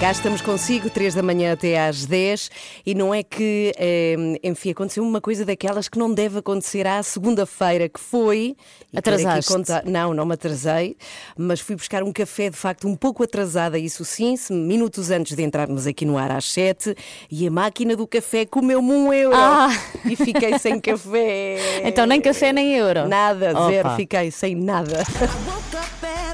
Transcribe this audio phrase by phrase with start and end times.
[0.00, 2.50] Cá estamos consigo, 3 da manhã até às 10,
[2.84, 7.02] e não é que, eh, enfim, aconteceu uma coisa daquelas que não deve acontecer à
[7.02, 8.54] segunda-feira, que foi.
[8.92, 9.52] e quero aqui Atrasaste?
[9.52, 10.96] contar- Não, não me atrasei,
[11.38, 15.34] mas fui buscar um café de facto um pouco atrasada, isso sim, se- minutos antes
[15.36, 16.94] de entrarmos aqui no ar às 7,
[17.30, 19.34] e a máquina do café comeu-me um euro.
[19.36, 19.70] Ah!
[20.04, 21.82] E fiquei sem café.
[21.88, 23.08] Então nem café nem euro.
[23.08, 23.96] Nada, zero, Opa.
[23.96, 24.98] fiquei sem nada.
[24.98, 26.33] Woke up out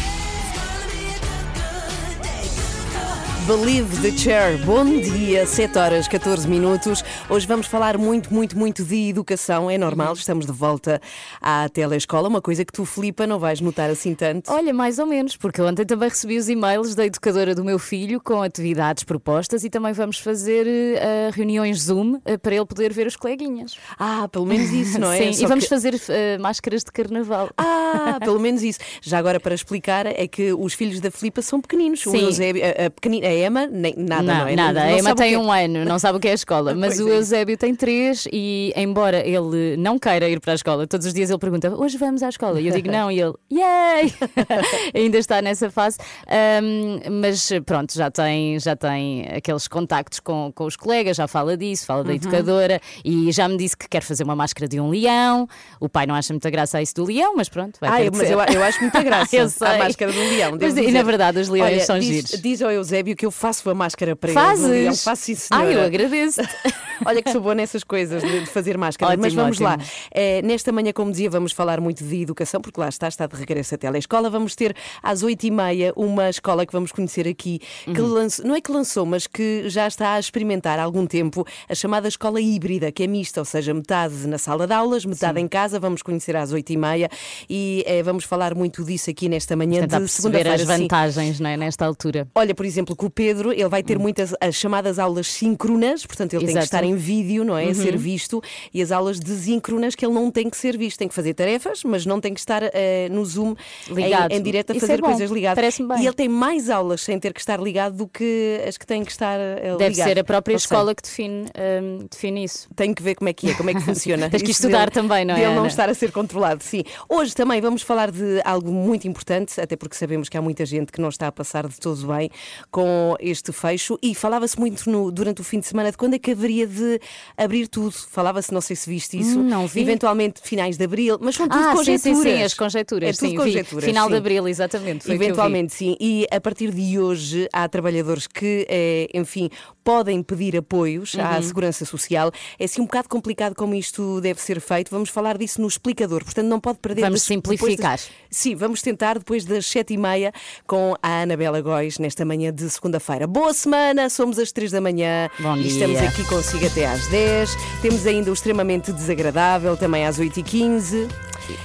[3.47, 4.57] Believe the Chair.
[4.65, 7.03] Bom dia, 7 horas 14 minutos.
[7.27, 9.69] Hoje vamos falar muito, muito, muito de educação.
[9.69, 11.01] É normal, estamos de volta
[11.41, 14.51] à telescola, uma coisa que tu, Filipa, não vais notar assim tanto.
[14.51, 18.21] Olha, mais ou menos, porque ontem também recebi os e-mails da educadora do meu filho
[18.21, 23.07] com atividades propostas e também vamos fazer eh, reuniões Zoom eh, para ele poder ver
[23.07, 23.75] os coleguinhas.
[23.97, 25.17] Ah, pelo menos isso, não é?
[25.17, 27.49] Sim, Só e vamos que- fazer eh, máscaras de carnaval.
[27.57, 28.79] Ah, pelo menos isso.
[29.01, 32.05] Já agora para explicar, é que os filhos da Filipa são pequeninos.
[32.05, 32.21] O Sim.
[32.25, 34.55] Eusébio, a, a pequenina, a Emma, nem, nada, não, não, é?
[34.55, 34.79] nada.
[34.81, 35.37] Não a Emma tem é.
[35.39, 36.73] um ano, não sabe o que é a escola.
[36.75, 37.17] Mas Pois o é.
[37.17, 41.29] Eusébio tem três e, embora ele não queira ir para a escola, todos os dias
[41.29, 42.59] ele pergunta: hoje vamos à escola?
[42.59, 44.13] E eu digo não, e ele, yay!
[44.93, 45.97] Ainda está nessa fase.
[46.27, 51.55] Ahm, mas pronto, já tem, já tem aqueles contactos com, com os colegas, já fala
[51.55, 52.07] disso, fala Uhum.
[52.07, 55.47] da educadora e já me disse que quer fazer uma máscara de um leão.
[55.79, 58.29] O pai não acha muita graça a isso do leão, mas pronto, vai de mas
[58.29, 60.57] eu, eu acho muita graça a máscara do leão.
[60.59, 62.41] Mas, e na verdade, os leões Olha, são diz, giros.
[62.41, 64.39] Diz ao Eusébio que eu faço a máscara para ele.
[64.39, 64.65] Fazes?
[64.65, 64.95] do leão.
[64.95, 65.67] Faço senhora.
[65.67, 66.41] Ah, eu agradeço.
[67.05, 69.11] Olha que sou boa nessas coisas de, de fazer máscara.
[69.13, 69.73] Ótimo, Mas vamos lá.
[69.73, 69.89] ótimo.
[70.13, 73.35] Eh, nesta manhã, como dizia, vamos falar muito de educação, porque lá está, está de
[73.35, 74.29] regresso a telescola.
[74.29, 78.07] Vamos ter às oito e meia uma escola que vamos conhecer aqui, que Uhum.
[78.13, 81.75] lançou, não é que lançou, mas que já está a experimentar há algum tempo a
[81.75, 85.47] chamada escola híbrida, que é mista, ou seja, metade na sala de aulas, metade em
[85.47, 85.79] casa.
[85.79, 87.09] Vamos conhecer às oito e meia
[87.49, 90.53] e eh, vamos falar muito disso aqui nesta manhã Tentar de segunda-feira.
[90.55, 90.67] as sim.
[90.67, 92.27] vantagens não é, nesta altura.
[92.35, 96.33] Olha, por exemplo, que o Pedro ele vai ter muitas as chamadas aulas síncronas, portanto
[96.33, 96.65] ele tem que Exato.
[96.65, 97.69] estar em vídeo, não é?
[97.69, 98.41] A ser visto,
[98.73, 101.83] e as aulas desíncronas que ele não tem que ser visto, tem que fazer tarefas,
[101.83, 103.55] mas não tem que estar eh, no Zoom
[103.89, 104.31] Ligado.
[104.33, 105.79] em, em direto a Isso fazer é coisas ligadas.
[105.79, 109.03] E ele tem mais aulas sem ter que estar ligado do que as que têm
[109.03, 110.07] que estar eh, Deve ligado.
[110.07, 111.45] ser a própria escola que define,
[111.81, 112.67] hum, define isso.
[112.75, 114.29] Tenho que ver como é que é, como é que funciona.
[114.29, 116.83] Tens que estudar dele- também, não é, Dele não estar a ser controlado, sim.
[117.09, 120.91] Hoje também vamos falar de algo muito importante, até porque sabemos que há muita gente
[120.91, 122.29] que não está a passar de todo bem
[122.69, 126.19] com este fecho e falava-se muito no- durante o fim de semana de quando é
[126.19, 126.99] que haveria de
[127.37, 127.91] abrir tudo.
[127.91, 129.81] Falava-se, não sei se viste isso, Hum, não vi.
[129.81, 132.17] eventualmente finais de abril, mas são tudo ah, sim, conjecturas.
[132.17, 133.09] sim, sim, as conjecturas.
[133.09, 134.11] É tudo sim, conjecturas, Final sim.
[134.11, 135.11] de abril, exatamente.
[135.11, 135.95] Eventualmente, sim.
[135.99, 139.49] E a partir de hoje há trabalhadores que, eh, enfim,
[139.83, 141.21] podem pedir apoios Uhum.
[141.25, 142.31] à Segurança Social.
[142.59, 144.89] É assim um bocado complicado como isto deve ser feito.
[144.91, 146.23] Vamos falar disso no explicador.
[146.23, 147.01] Portanto, não pode perder.
[147.01, 147.91] Vamos simplificar.
[147.97, 150.31] das- Sim, vamos tentar depois das sete e meia
[150.67, 153.25] com a Anabela Góis nesta manhã de segunda-feira.
[153.27, 155.29] Boa semana, somos às três da manhã.
[155.39, 155.67] Bom e dia.
[155.71, 157.57] estamos aqui consigo até às 10.
[157.81, 161.07] Temos ainda o extremamente desagradável também às 8 e 15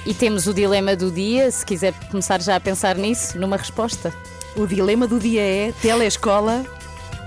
[0.05, 4.13] E temos o dilema do dia, se quiser começar já a pensar nisso, numa resposta.
[4.55, 6.65] O dilema do dia é telescola.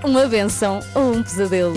[0.02, 1.74] Uma benção ou um pesadelo.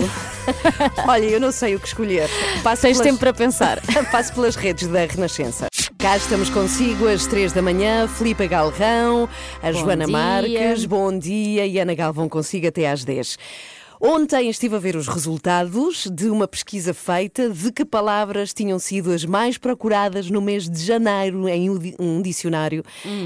[1.06, 2.28] Olha, eu não sei o que escolher.
[2.62, 3.80] Passo Tens pelas- tempo para pensar.
[4.10, 5.66] Passo pelas redes da Renascença.
[5.98, 9.28] Cá estamos consigo às três da manhã, Filipe Galrão,
[9.62, 10.12] a Bom Joana dia.
[10.18, 13.38] Marques, bom dia e Ana Galvão consigo até às 10.
[14.06, 19.10] Ontem estive a ver os resultados de uma pesquisa feita de que palavras tinham sido
[19.10, 22.84] as mais procuradas no mês de janeiro em um di- dicionário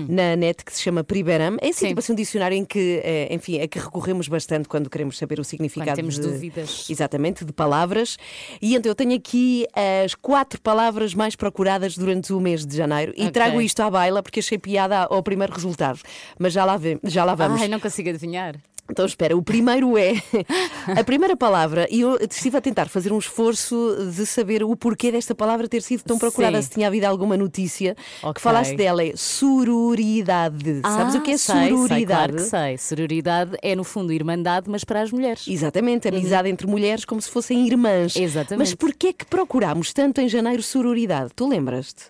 [0.08, 1.56] na net que se chama Priberam.
[1.60, 1.72] É assim, Hum.
[1.72, 1.88] Sim.
[1.88, 5.40] tipo assim, um dicionário em que, eh, enfim, a que recorremos bastante quando queremos saber
[5.40, 6.86] o significado temos de, dúvidas.
[6.88, 8.16] Exatamente, de palavras.
[8.62, 9.66] E então eu tenho aqui
[10.04, 13.32] as quatro palavras mais procuradas durante o mês de janeiro e Ok.
[13.32, 15.98] trago isto à baila porque achei piada ao primeiro resultado.
[16.38, 17.60] Mas já lá, vem, já lá vamos.
[17.60, 18.54] Ai, não consigo adivinhar.
[18.90, 20.14] Então espera, o primeiro é
[20.98, 25.12] a primeira palavra, e eu estive a tentar fazer um esforço de saber o porquê
[25.12, 26.62] desta palavra ter sido tão procurada, Sim.
[26.62, 28.42] se tinha havido alguma notícia que Ok.
[28.42, 30.80] falasse dela, é sororidade.
[30.82, 32.06] Sabes o que é Ah, sei, sei, sororidade?
[32.06, 32.78] claro que sei.
[32.78, 35.46] Sororidade é, no fundo, irmandade, mas para as mulheres.
[35.46, 38.16] Exatamente, amizade entre mulheres como se fossem irmãs.
[38.16, 38.58] Exatamente.
[38.58, 41.30] Mas porquê é que procurámos tanto em janeiro sororidade?
[41.34, 42.04] Tu lembras-te?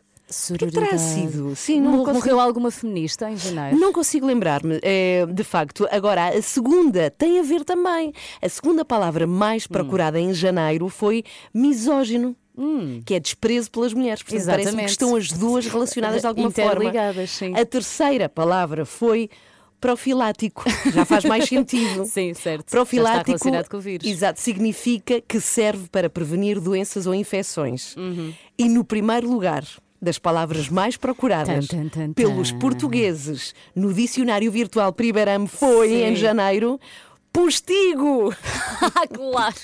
[0.54, 1.56] É que terá sido?
[1.56, 3.78] Sim, não Mor- consigo- Morreu alguma feminista em janeiro?
[3.78, 5.88] Não consigo lembrar-me, eh, de facto.
[5.90, 8.12] Agora, a segunda tem a ver também.
[8.42, 9.68] A segunda palavra mais Hum.
[9.72, 12.36] procurada em janeiro foi misógino.
[13.06, 14.20] que é desprezo pelas mulheres.
[14.20, 16.90] Portanto, parece-me que estão as duas relacionadas de alguma forma.
[17.28, 17.54] Sim.
[17.56, 19.30] A terceira palavra foi
[19.80, 20.64] profilático.
[20.92, 22.04] Já faz mais sentido.
[22.04, 22.68] Sim, certo.
[22.68, 23.38] Profilático,
[23.70, 24.04] com o vírus.
[24.08, 27.94] exato, significa que serve para prevenir doenças ou infecções.
[27.96, 28.34] Uhum.
[28.58, 29.62] E no primeiro lugar
[30.00, 36.04] das palavras mais procuradas Tan, tan, tan, pelos portugueses no dicionário virtual Primeirame foi Sim.
[36.04, 36.78] em janeiro
[37.32, 38.32] postigo.
[39.14, 39.56] Claro.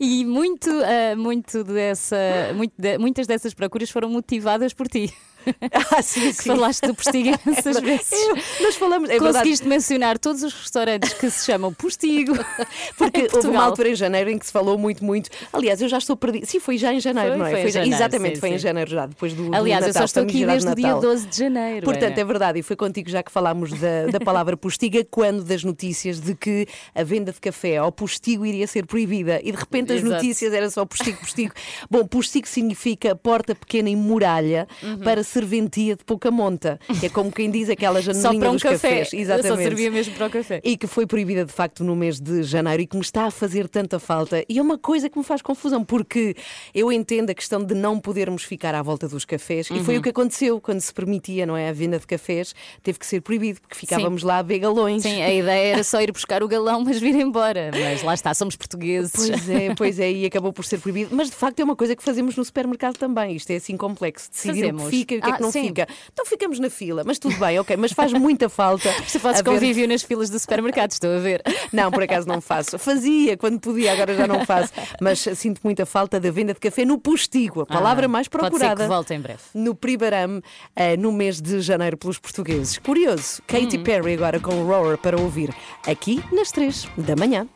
[0.00, 2.16] E muito, ah, muito dessa,
[2.56, 5.12] muito de- muitas dessas procuras foram motivadas por ti.
[5.94, 8.12] Ah, sim, Que falaste do postigo imensas vezes.
[8.12, 12.32] Eu- nós falamos, é verdade, Conseguiste mencionar todos os restaurantes que se chamam postigo.
[12.96, 15.30] porque houve uma altura em janeiro em que se falou muito, muito.
[15.52, 16.46] Aliás, eu já estou perdida.
[16.46, 17.50] Sim, foi já em janeiro, Foi, não é?
[17.50, 18.58] foi já- janeiro, exatamente, sim, foi em sim.
[18.58, 19.50] janeiro já, depois do.
[19.50, 21.00] do Aliás, eu Natal, só estou aqui desde o dia Natal.
[21.02, 21.84] 12 de janeiro.
[21.84, 22.20] Portanto, Ana.
[22.20, 26.20] é verdade, e foi contigo já que falámos da, da palavra postiga, quando das notícias
[26.20, 29.98] de que a venda de café ao postigo iria ser proibida e de repente as
[30.00, 30.14] Exato.
[30.14, 31.52] notícias era só postigo, postigo.
[31.90, 34.98] Bom, postigo significa porta pequena em muralha Uhum.
[34.98, 38.52] para serventia de pouca monta, que é como quem diz aquela Só janelinha para um
[38.54, 38.76] dos café.
[39.00, 39.12] cafés.
[39.12, 39.48] Exatamente.
[39.48, 40.60] Só servia mesmo para o café.
[40.62, 43.30] E que foi proibida de facto no mês de janeiro e que me está a
[43.30, 44.44] fazer tanta falta.
[44.48, 46.34] E é uma coisa que me faz confusão, porque
[46.74, 49.84] eu entendo a questão de não podermos ficar à volta dos cafés, e Uhum.
[49.84, 51.68] foi o que aconteceu quando se permitia, não é?
[51.68, 55.02] A venda de cafés teve que ser proibido, porque ficávamos lá a ver galões.
[55.02, 57.70] Sim, a ideia era só ir buscar o galão, mas vir embora.
[57.72, 59.12] Mas lá está, somos portugueses.
[59.14, 61.14] Pois é, pois é, e acabou por ser proibido.
[61.14, 63.36] Mas de facto é uma coisa que fazemos no supermercado também.
[63.36, 64.30] Isto é assim complexo.
[64.30, 64.84] Decidir o Fazemos.
[64.84, 65.66] que fica que é Ah, que não sim.
[65.68, 65.86] fica.
[66.12, 67.76] Então ficamos na fila, mas tudo bem, ok.
[67.76, 68.92] Mas faz muita falta.
[69.10, 71.42] Tu fazes haver- convívio nas filas do supermercado, estou a ver.
[71.72, 72.78] Não, por acaso não faço.
[72.78, 74.72] Fazia quando podia, agora já não faço.
[75.00, 78.42] Mas sinto muita falta da venda de café no postigo, a palavra Ah, mais Pode
[78.50, 78.82] procurada.
[78.82, 79.40] que volte em breve.
[79.54, 80.42] No Pribaram,
[80.76, 82.78] eh, no mês de janeiro, pelos portugueses.
[82.78, 83.82] Curioso, Katy Hum.
[83.82, 85.54] Perry agora com o Roar para ouvir
[85.86, 87.46] aqui nas 3 da manhã.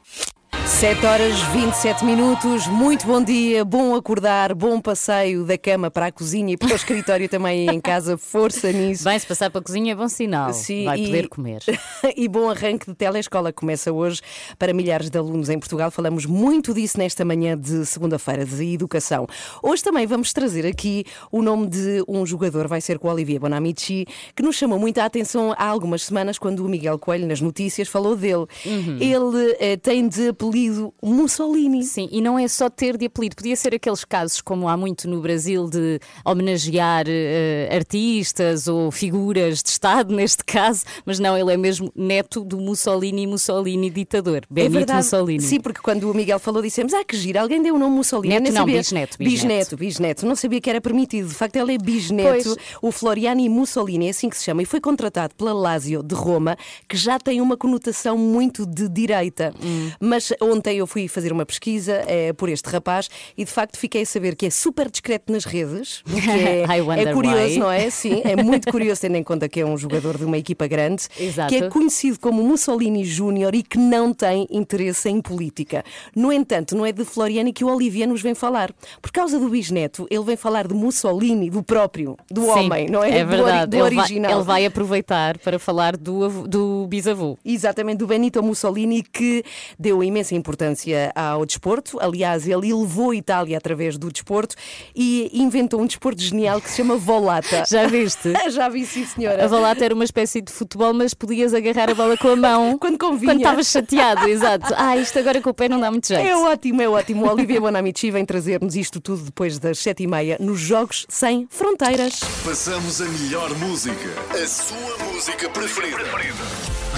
[0.67, 6.13] 7 horas 27 minutos, muito bom dia, bom acordar, bom passeio da cama para a
[6.13, 9.05] cozinha e para o escritório também em casa, força nisso.
[9.05, 10.53] Bem, se passar para a cozinha é bom sinal.
[10.53, 11.63] Sim, Vai e- poder comer.
[12.17, 14.21] e bom arranque de telescola que começa hoje
[14.59, 15.91] para milhares de alunos em Portugal.
[15.91, 19.27] Falamos muito disso nesta manhã de segunda-feira de educação.
[19.63, 23.41] Hoje também vamos trazer aqui o nome de um jogador, vai ser com o Olivier
[23.41, 24.05] Bonamici,
[24.35, 28.17] que nos chamou muita atenção há algumas semanas quando o Miguel Coelho nas notícias falou
[28.17, 28.47] dele.
[28.67, 28.99] Uhum.
[29.01, 30.56] Ele eh, tem de apelido
[31.03, 31.83] Mussolini.
[31.85, 35.09] Sim, e não é só ter de apelido, podia ser aqueles casos como há muito
[35.09, 41.53] no Brasil de homenagear eh, artistas ou figuras de Estado, neste caso, mas não, ele
[41.53, 45.43] é mesmo neto do Mussolini, Mussolini ditador, Benito Mussolini.
[45.43, 48.35] Sim, porque quando o Miguel falou, dissemos: Ah, que gira, alguém deu o nome Mussolini.
[48.35, 48.79] Neto não, sabia.
[48.79, 49.77] bisneto, bisneto.
[49.77, 49.77] bisneto.
[49.77, 50.27] bisneto.
[50.27, 51.29] Não sabia que era permitido.
[51.29, 52.45] De facto, ele é bisneto.
[52.45, 52.57] Pois.
[52.83, 56.57] O Floriani Mussolini, é assim que se chama, e foi contratado pela Lazio de Roma,
[56.89, 59.55] que já tem uma conotação muito de direita.
[59.63, 59.91] Hum.
[60.01, 64.03] Mas ontem eu fui fazer uma pesquisa eh, por este rapaz e de facto fiquei
[64.03, 66.03] a saber que é super discreto nas redes.
[66.29, 66.63] é,
[67.01, 67.59] é curioso, why.
[67.59, 67.91] não é?
[67.91, 71.05] Sim, é muito curioso, tendo em conta que é um jogador de uma equipa grande,
[71.19, 71.49] Exato.
[71.49, 75.85] que é conhecido como Mussolini Júnior e que não tem interesse em política.
[76.15, 78.73] No entanto, não é de Floriani que o Olivier nos vem falar.
[79.01, 83.03] Por causa do bisneto, ele vem falar de Mussolini, do próprio, do Sim, homem, não
[83.03, 83.19] é?
[83.19, 87.39] É Do verdade, do, ele, vai, ele vai aproveitar para falar do, do bisavô.
[87.45, 89.45] Exatamente, do Benito Mussolini, que
[89.79, 91.99] deu imensa importância ao desporto.
[92.01, 94.55] Aliás, ele elevou a Itália através do desporto
[94.95, 97.65] e inventou um desporto genial que se chama volata.
[97.69, 98.33] Já viste?
[98.51, 99.45] Já vi, sim, senhora.
[99.45, 102.79] A volata era uma espécie de futebol, mas podias agarrar a bola com a mão
[102.81, 103.33] Quando convinha.
[103.33, 104.73] quando estavas chateado, exato.
[104.77, 106.27] Ah, isto agora com o pé não dá muito jeito.
[106.27, 107.27] É ótimo, é ótimo.
[107.27, 111.47] O Olivia Bonamici vem trazer-nos isto tudo depois das sete e meia nos Jogos Sem
[111.51, 112.21] Fronteiras.
[112.45, 114.09] Passamos a melhor música.
[114.31, 115.97] A sua música preferida.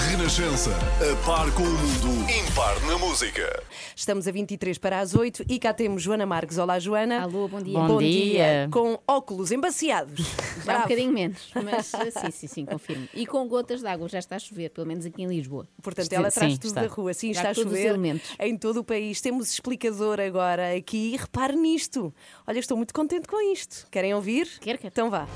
[0.07, 0.71] Renascença.
[0.71, 2.31] A par com o mundo.
[2.31, 3.61] Impar na música.
[3.93, 6.57] Estamos a 23 para as 8 e cá temos Joana Marques.
[6.57, 7.21] Olá, Joana.
[7.21, 7.77] Alô, bom dia.
[7.79, 8.69] Bom dia.
[8.71, 10.19] Com óculos embaciados.
[10.59, 10.81] Já um Bravo.
[10.83, 13.09] bocadinho menos, mas sim, sim, sim, confirmo.
[13.13, 15.67] E com gotas de água, já está a chover, pelo menos aqui em Lisboa.
[15.81, 16.81] Portanto, ela Sim, traz tudo está.
[16.81, 17.13] da rua.
[17.13, 18.29] Sim, Já está a todos os chover elementos.
[18.39, 19.19] em todo o país.
[19.19, 22.13] Temos explicador agora aqui e repare nisto.
[22.47, 23.85] Olha, estou muito contente com isto.
[23.91, 24.47] Querem ouvir?
[24.61, 24.91] Quero, quero.
[24.93, 25.27] Então vá.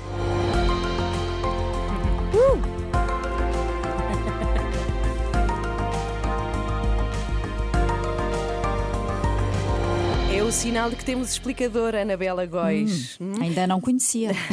[2.80, 2.83] É
[10.44, 13.16] o sinal de que temos explicador, Anabela Góis.
[13.18, 13.32] Hum?
[13.40, 14.32] Ainda não conhecia.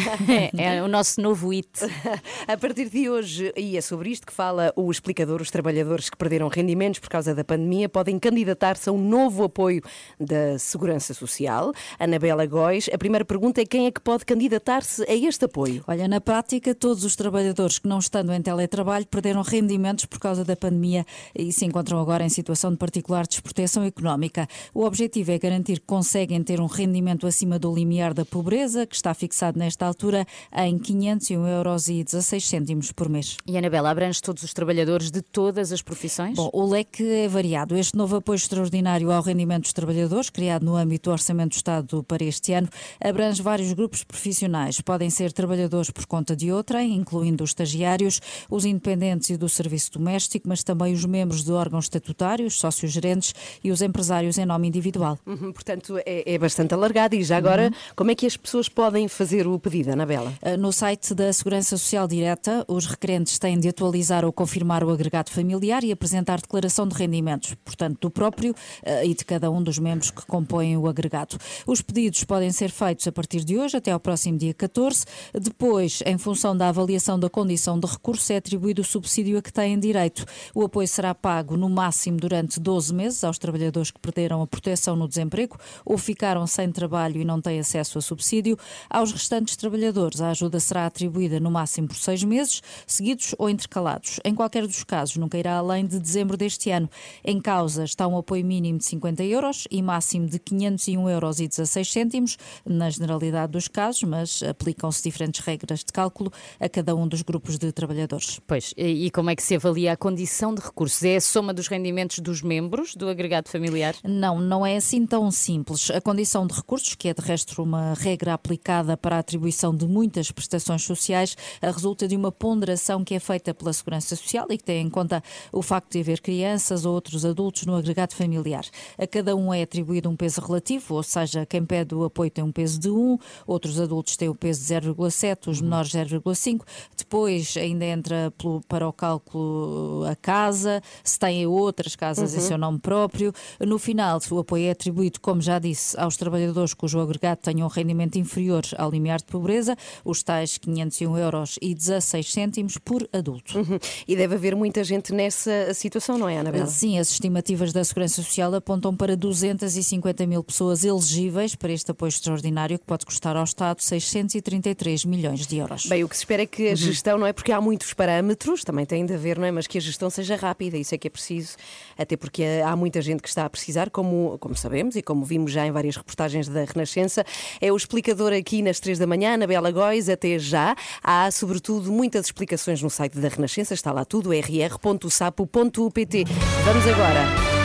[0.57, 1.67] É, é o nosso novo hit.
[2.47, 6.17] A partir de hoje, e é sobre isto que fala o explicador, os trabalhadores que
[6.17, 9.81] perderam rendimentos por causa da pandemia podem candidatar-se a um novo apoio
[10.19, 11.73] da Segurança Social.
[11.99, 15.83] Anabela Góis, a primeira pergunta é quem é que pode candidatar-se a este apoio?
[15.87, 20.45] Olha, na prática, todos os trabalhadores que não estando em teletrabalho perderam rendimentos por causa
[20.45, 21.05] da pandemia
[21.35, 24.47] e se encontram agora em situação de particular desproteção económica.
[24.73, 29.13] O objetivo é garantir conseguem ter um rendimento acima do limiar da pobreza, que está
[29.13, 33.37] fixado nesta altura em 501 euros e 16 cêntimos por mês.
[33.45, 36.35] E Anabela, abrange todos os trabalhadores de todas as profissões?
[36.35, 37.75] Bom, o leque é variado.
[37.75, 42.03] Este novo apoio extraordinário ao rendimento dos trabalhadores, criado no âmbito do Orçamento do Estado
[42.03, 42.69] para este ano,
[43.03, 44.81] abrange vários grupos profissionais.
[44.81, 49.93] Podem ser trabalhadores por conta de outrem, incluindo os estagiários, os independentes e do serviço
[49.93, 53.33] doméstico, mas também os membros de órgãos estatutários, sócios-gerentes
[53.63, 55.17] e os empresários em nome individual.
[55.25, 57.15] Uhum, portanto, é, é bastante alargado.
[57.15, 60.33] E já agora, como é que as pessoas podem fazer o pedido, Anabela?
[60.41, 64.89] Uh, No site da Segurança Social Direta, os requerentes têm de atualizar ou confirmar o
[64.89, 69.61] agregado familiar e apresentar declaração de rendimentos, portanto, do próprio uh, e de cada um
[69.61, 71.37] dos membros que compõem o agregado.
[71.67, 75.05] Os pedidos podem ser feitos a partir de hoje até ao próximo dia 14.
[75.33, 79.53] Depois, em função da avaliação da condição de recurso, é atribuído o subsídio a que
[79.53, 80.25] têm direito.
[80.55, 84.95] O apoio será pago no máximo durante 12 meses aos trabalhadores que perderam a proteção
[84.95, 85.50] no desemprego
[85.85, 88.57] ou ficaram sem trabalho e não têm acesso a subsídio.
[88.89, 94.19] Aos restantes trabalhadores, a ajuda será atribuída no máximo por seis meses, seguidos ou intercalados.
[94.23, 96.89] Em qualquer dos casos, nunca irá além de dezembro deste ano.
[97.23, 101.47] Em causa está um apoio mínimo de 50 euros e máximo de 501 euros e
[101.47, 107.07] 16 cêntimos, na generalidade dos casos, mas aplicam-se diferentes regras de cálculo a cada um
[107.07, 108.39] dos grupos de trabalhadores.
[108.47, 111.01] Pois, e e como é que se avalia a condição de recursos?
[111.03, 113.95] É a soma dos rendimentos dos membros do agregado familiar?
[114.03, 115.89] Não, não é assim tão simples.
[115.89, 119.87] A condição de recursos, que é de resto uma regra aplicada para a atribuição de
[119.87, 124.63] muitas prestações sociais, resulta de uma ponderação que é feita pela Segurança Social e que
[124.63, 128.63] tem em conta o facto de haver crianças ou outros adultos no agregado familiar.
[128.97, 132.43] A cada um é atribuído um peso relativo, ou seja, quem pede o apoio tem
[132.43, 133.17] um peso de 1,
[133.47, 136.61] outros adultos têm o peso de 0,7, os menores 0,5.
[136.95, 138.33] Depois ainda entra
[138.67, 143.33] para o cálculo a casa, se têm outras casas em seu nome próprio.
[143.59, 147.69] No final, o apoio é atribuído, como já disse, aos trabalhadores cujo agregado tenha um
[147.69, 153.57] rendimento inferior ao limiar de pobreza, os tais 501 euros e 16 cêntimos por adulto.
[153.57, 153.79] Uhum.
[154.05, 156.65] E deve haver muita gente nessa situação, não é, Anabela?
[156.65, 162.09] Sim, as estimativas da Segurança Social apontam para 250 mil pessoas elegíveis para este apoio
[162.09, 165.85] extraordinário que pode custar ao Estado 633 milhões de euros.
[165.85, 167.31] Bem, o que se espera é que a gestão, não é?
[167.31, 169.51] Porque há muitos parâmetros, também tem de haver, não é?
[169.51, 171.55] Mas que a gestão seja rápida, isso é que é preciso,
[171.97, 175.51] até porque há muita gente que está a precisar, como, como sabemos e como vimos
[175.51, 177.25] já em várias reportagens da Renascença.
[177.59, 180.75] É o explicador aqui nas três da manhã, Anabela Góis, até já.
[181.03, 186.25] Há, sobretudo, muitas explicações no site da Renascença, está lá tudo, rr.sapo.pt.
[186.65, 187.60] Vamos agora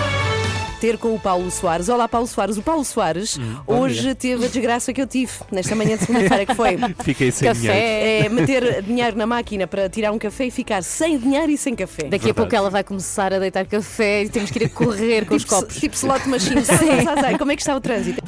[0.80, 1.88] ter com o Paulo Soares.
[1.88, 2.56] Olá, Paulo Soares.
[2.56, 4.14] O Paulo Soares bom hoje dia.
[4.14, 7.74] teve a desgraça que eu tive nesta manhã de segunda-feira, que foi Fiquei sem dinheiro.
[7.74, 8.18] Café.
[8.24, 11.74] é meter dinheiro na máquina para tirar um café e ficar sem dinheiro e sem
[11.74, 12.04] café.
[12.04, 12.34] Daqui a Verdade.
[12.34, 15.42] pouco ela vai começar a deitar café e temos que ir a correr com os
[15.42, 15.76] tipo, copos.
[15.76, 16.62] tipo slot machine.
[17.38, 18.22] Como é que está o trânsito?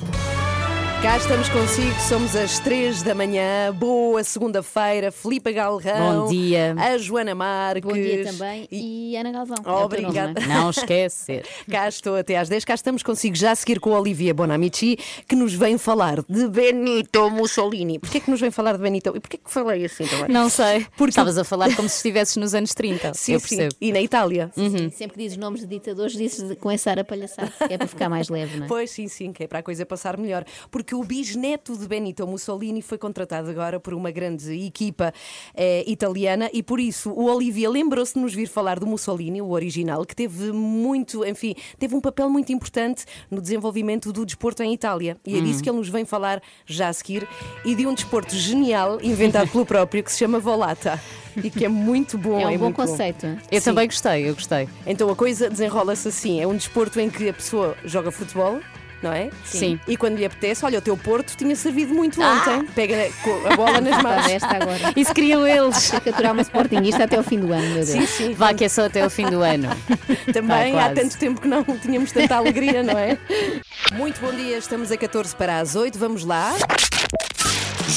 [1.01, 3.73] Cá estamos consigo, somos às 3 da manhã.
[3.73, 5.13] Boa segunda-feira.
[5.13, 6.25] Filipe Galrão.
[6.25, 6.75] Bom dia.
[6.77, 7.89] A Joana Marques.
[7.89, 8.67] Bom dia também.
[8.71, 9.57] E E Ana Galvão.
[9.59, 10.35] é o teu Obrigada.
[10.41, 10.59] nome, não é?
[10.59, 11.47] Não esquecer.
[11.71, 12.65] cá estou até às 10.
[12.65, 16.49] Cá estamos consigo já a seguir com a Olivia Bonamici, que nos vem falar de
[16.49, 18.01] Benito Mussolini.
[18.01, 19.13] Porquê que nos vem falar de Benito?
[19.17, 20.29] E porquê que falei assim também?
[20.29, 20.85] Não sei.
[20.97, 23.15] Porque- Estavas a falar como se estivesses nos anos 30.
[23.15, 23.57] Sim, eu sim.
[23.57, 23.75] percebo.
[23.81, 24.51] E na Itália.
[24.53, 27.53] Sim, Sempre que dizes nomes de ditadores, dizes de- com essa ara palhaçada.
[27.69, 28.69] que É para ficar mais leve, não é?
[28.69, 30.45] Pois sim, sim, que é para a coisa passar melhor.
[30.73, 35.13] Porque o bisneto de Benito Mussolini foi contratado agora por uma grande equipa
[35.55, 39.51] eh, italiana e por isso o Olivia lembrou-se de nos vir falar do Mussolini, o
[39.51, 44.73] original, que teve muito, enfim, teve um papel muito importante no desenvolvimento do desporto em
[44.73, 45.17] Itália.
[45.27, 47.29] E é disso que ele nos vem falar já a seguir
[47.65, 51.01] e de um desporto genial inventado pelo próprio que se chama Volata.
[51.43, 52.41] E que é muito bom.
[52.41, 53.27] É um bom muito conceito.
[53.51, 53.65] Eu Sim.
[53.65, 54.69] também gostei, eu gostei.
[54.85, 58.59] Então a coisa desenrola-se assim: é um desporto em que a pessoa joga futebol.
[59.03, 59.31] Não é?
[59.45, 59.79] Sim.
[59.87, 62.65] E quando lhe apetece, olha, o teu Porto tinha servido muito ontem.
[62.75, 63.09] Pega
[63.51, 64.27] a bola nas mãos.
[64.29, 64.93] esta agora.
[64.97, 65.91] Isso queriam eles.
[65.91, 67.89] Tem que aturar uma Sportingista até ao fim do ano, meu Deus.
[67.89, 68.35] Sim, sim.
[68.35, 69.69] Vá que é só até o fim do ano.
[70.33, 73.17] Também há tanto tempo que não tínhamos tanta alegria, não é?
[73.95, 76.55] Muito bom dia, estamos a 14 para as 8, vamos lá.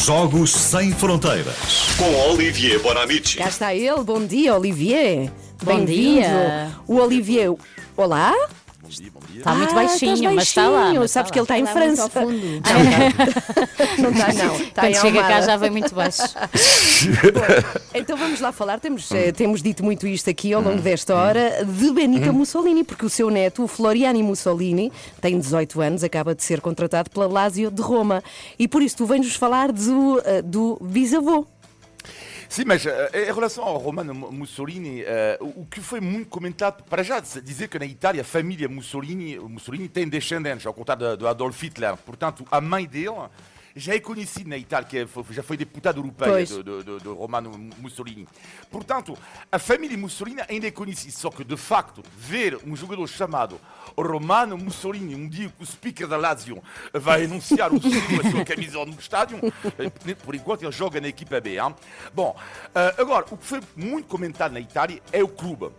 [0.05, 1.55] Jogos Sem Fronteiras.
[1.97, 3.37] Com Olivier Bonamici.
[3.37, 5.31] Cá está ele, bom dia, Olivier.
[5.63, 6.71] Bom dia.
[6.87, 7.51] O Olivier,
[7.97, 8.33] olá?
[8.99, 10.79] Está muito Ah, baixinho, estás mas está lá.
[10.81, 11.01] baixinho.
[11.01, 12.27] mas Sabes está que ele está em Lá muito ao França.
[12.27, 12.61] fundo.
[14.01, 14.55] Não está, não.
[14.55, 16.21] Está em Quando chega cá já vem muito baixo.
[17.93, 21.65] Então vamos lá falar, temos, eh, temos dito muito isto aqui ao longo desta hora,
[21.65, 26.43] de Benito Mussolini, porque o seu neto, o Floriani Mussolini, tem 18 anos, acaba de
[26.43, 28.23] ser contratado pela Lazio de Roma.
[28.57, 31.45] E por isso tu vens-nos falar do, eh, do bisavô.
[32.51, 37.01] Sim, mas eh, em relação ao Romano Mussolini, eh, o que foi muito comentado, para
[37.01, 41.27] já dizer que na Itália a família Mussolini, Mussolini tem descendentes, ao contrário de, de
[41.27, 41.95] Adolf Hitler.
[41.95, 43.29] Portanto, a mãe dele
[43.73, 46.49] já é conhecida na Itália, que é- já foi deputada europeia Pois.
[46.49, 48.27] de, de, de, de Romano Mussolini.
[48.69, 49.17] Portanto,
[49.49, 53.61] a família Mussolini ainda é conhecida, só que de facto, ver um jogador chamado
[53.97, 56.61] Romano Mussolini, um dia que o speaker da Lazio
[56.93, 59.39] vai anunciar o símbolo da sua camisola no estádio,
[59.77, 61.57] eh, por enquanto ele joga na equipa B.
[61.57, 61.75] hein?
[62.13, 62.35] Bom,
[62.75, 65.69] eh, agora, o que foi muito comentado na Itália é o clube.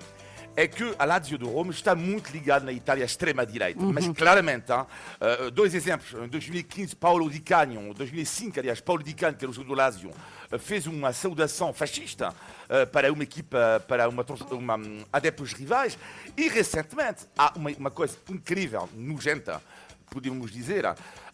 [0.54, 3.80] É que a Lazio de Roma está muito ligada na Itália extrema-direita.
[3.80, 4.84] Mas claramente, hein,
[5.18, 6.12] eh, dois exemplos.
[6.12, 9.74] Em 2015, Paulo Di Canio, em 2005, aliás, Paulo Di Canio, que era o jogador
[9.74, 10.10] do Lazio,
[10.50, 12.34] eh, fez uma saudação fascista
[12.68, 15.96] eh, para uma equipa, para uma, uma, hum, adeptos rivais.
[16.36, 19.62] E recentemente, há uma, uma coisa incrível, nojenta,
[20.10, 20.84] podemos dizer,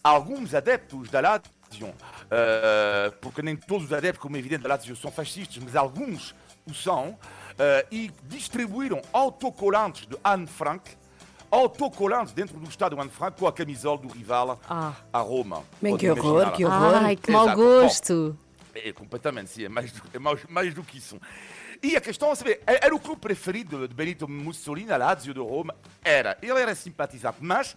[0.04, 1.92] alguns adeptos da Lazio,
[3.20, 6.32] porque nem todos os adeptos, como é evidente, da Lazio são fascistas, mas alguns
[7.58, 10.90] eh, e distribuíram autocolantes de Anne Frank,
[11.50, 14.92] autocolantes dentro do estádio Anne Frank com a camisola do rival Ah.
[15.12, 15.62] a Roma.
[15.80, 16.52] Bem, que horror, imaginar.
[16.56, 16.94] que horror.
[16.96, 18.36] Ai, que mau gosto.
[18.74, 21.18] É completamente, sim, é mais, do- é mais, mais do que isso.
[21.82, 25.32] E a questão é saber, é- era o clube preferido de Benito Mussolini, a Lazio
[25.32, 25.74] de Roma?
[26.04, 26.36] Era.
[26.42, 27.76] Ele era simpatizante, mas,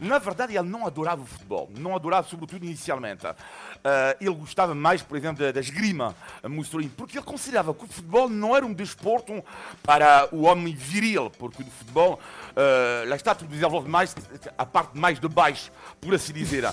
[0.00, 1.70] na verdade, ele não adorava o futebol.
[1.78, 3.26] Não adorava, sobretudo, inicialmente.
[3.26, 8.28] Ah, ele gostava mais, por exemplo, da, esgrima, Mussolini, porque ele considerava que o futebol
[8.28, 9.42] não era um desporto
[9.82, 12.20] para o homem viril, porque no futebol,
[12.54, 14.14] ah, lá está, tudo desenvolve mais
[14.58, 16.64] a parte mais de baixo, por assim dizer.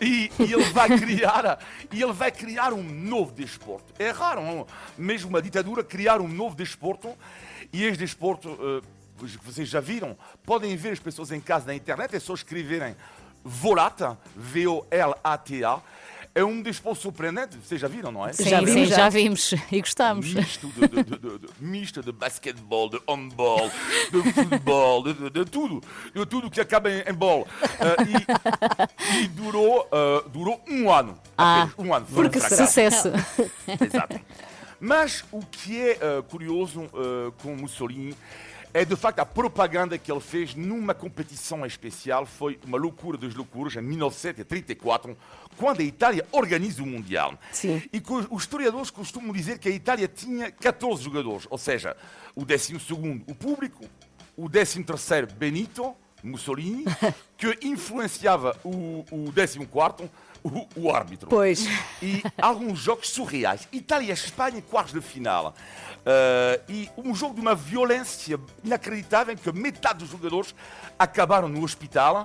[0.00, 1.58] E, e ele vai criar,
[1.92, 3.92] e ele vai criar um novo desporto.
[3.98, 4.66] É raro,
[4.98, 7.16] mesmo uma ditadura, criar um novo desporto.
[7.72, 8.86] E este desporto, eh,
[9.44, 12.94] vocês já viram, podem ver as pessoas em casa na internet, é só escreverem
[13.44, 15.80] Volata, V-O-L-A-T-A.
[16.34, 18.32] É um desporto surpreendente, vocês já viram, não é?
[18.32, 18.96] Sim, Já sim, vimos, já.
[18.96, 19.08] já.
[19.10, 20.32] vimos e gostámos.
[20.32, 23.70] misto de, de, de, de, de- misto de basquetebol, de handball,
[24.10, 25.82] de futebol, de, de- de tudo,
[26.14, 27.44] de tudo que acaba em, em bola.
[27.78, 27.96] Eh,
[29.18, 31.18] e, e durou, eh, durou um ano.
[31.36, 32.06] Ah, um ano.
[32.06, 32.40] Foi porque.
[32.40, 33.08] Sucesso.
[33.84, 34.18] Exato.
[34.80, 36.88] Mas o que é eh, curioso
[37.42, 38.16] com Mussolini
[38.74, 42.24] é de facto a propaganda que ele fez numa competição especial.
[42.24, 45.16] Foi uma loucura das loucuras em 1934,
[45.56, 47.38] quando a Itália organiza o Mundial.
[47.50, 47.82] Sim.
[47.92, 51.96] E os historiadores costumam dizer que a Itália tinha 14 jogadores, ou seja,
[52.34, 52.76] o 12
[53.26, 53.84] o público,
[54.36, 54.84] o 13
[55.36, 56.84] Benito Mussolini,
[57.36, 59.66] que influenciava o, o 14
[60.42, 61.66] o, o árbitro Pois.
[62.02, 63.68] e alguns jogos surreais.
[63.72, 65.54] Itália-Espanha, quartos de final.
[66.04, 70.54] Eh, e um jogo de uma violência inacreditável em que metade dos jogadores
[70.98, 72.24] acabaram no hospital.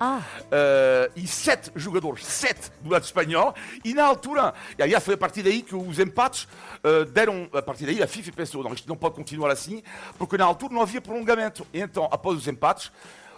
[0.51, 3.53] Eh, e sete jogadores, sete do lado espanhol.
[3.83, 6.47] E na altura, e aliás foi a partir daí que os empates
[6.83, 9.83] eh, deram, a partir daí a FIFA pensou, não, isto não pode continuar assim,
[10.17, 11.65] porque na altura não havia prolongamento.
[11.71, 12.91] E então, após os empates,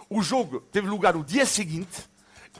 [0.08, 2.09] o jogo teve lugar no dia seguinte.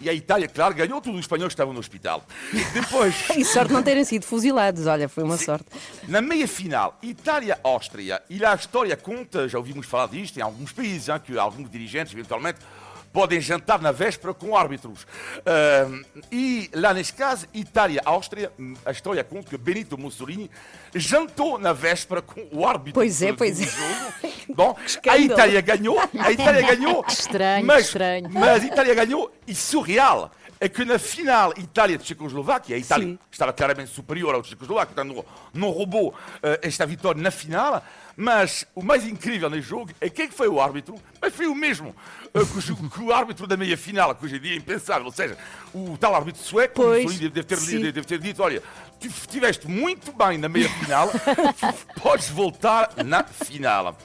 [0.00, 2.24] E a Itália, claro, ganhou todos os espanhóis que estavam no hospital.
[2.72, 4.86] Depois, E sorte não terem sido fuzilados.
[4.86, 5.66] Olha, foi uma sorte.
[6.08, 10.72] na meia final, Itália-Áustria, e lá a história conta, já ouvimos falar disto em alguns
[10.72, 12.58] países, hein, que alguns dirigentes, eventualmente,
[13.12, 15.06] podem jantar na véspera com árbitros.
[15.44, 18.52] Ahm, e lá neste caso, Itália-Áustria,
[18.84, 20.50] a história conta que Benito Mussolini
[20.94, 23.66] jantou na véspera com o árbitro Pois é, pois do é.
[23.66, 24.34] jogo.
[24.54, 24.76] Bom,
[25.08, 25.18] a.
[25.18, 27.04] Itália ganhou, a Itália ganhou.
[27.08, 28.30] estranho, mas, estranho.
[28.30, 33.18] Mas a Itália ganhou, e surreal é que na final Itália-Tchecoslováquia, a Itália Sim.
[33.30, 37.82] estava claramente superior ao Tchecoslováquia, portanto não, roubou eh, esta vitória na final,
[38.20, 41.54] mas o mais incrível nesse jogo é quem que foi o árbitro, mas foi o
[41.54, 41.96] mesmo
[42.34, 42.40] eh,
[42.92, 45.38] que, o, árbitro da meia final, que hoje em dia é impensável, ou seja,
[45.72, 47.56] o tal árbitro sueco, Pois, deve ter,
[47.92, 48.62] deve ter dito, olha,
[49.00, 51.08] tu estiveste muito bem na meia final,
[52.02, 53.96] podes voltar na final.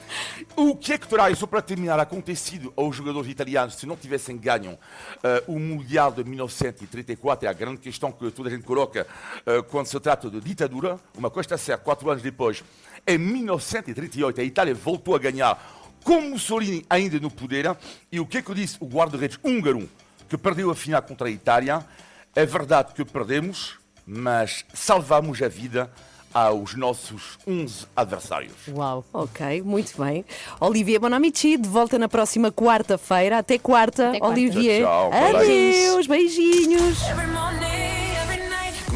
[0.56, 3.96] O que é que terá, e só para terminar, acontecido aos jogadores italianos se não
[3.96, 4.78] tivessem ganho
[5.22, 7.46] eh, o Mundial de 1934?
[7.46, 9.06] É a grande questão que toda a gente coloca
[9.44, 10.98] eh, quando se trata de ditadura.
[11.14, 12.64] Uma coisa está certa, quatro anos depois,
[13.06, 15.58] em 1938, a Itália voltou a ganhar
[16.02, 17.76] com Mussolini ainda no poder.
[18.10, 19.88] E o que é que disse o guarda-redes húngaro,
[20.28, 21.84] que perdeu a final contra a Itália?
[22.34, 23.74] É verdade que perdemos,
[24.06, 25.90] mas salvamos a vida
[26.34, 28.52] aos nossos 11 adversários.
[28.68, 29.02] Uau.
[29.10, 30.22] Ok, muito bem.
[30.60, 33.38] Olivia Bonamici, de volta na próxima quarta-feira.
[33.38, 34.38] Até quarta, Até quarta.
[34.38, 34.82] Olivier.
[34.82, 35.36] Tchau, tchau.
[35.36, 36.98] Adeus, beijinhos.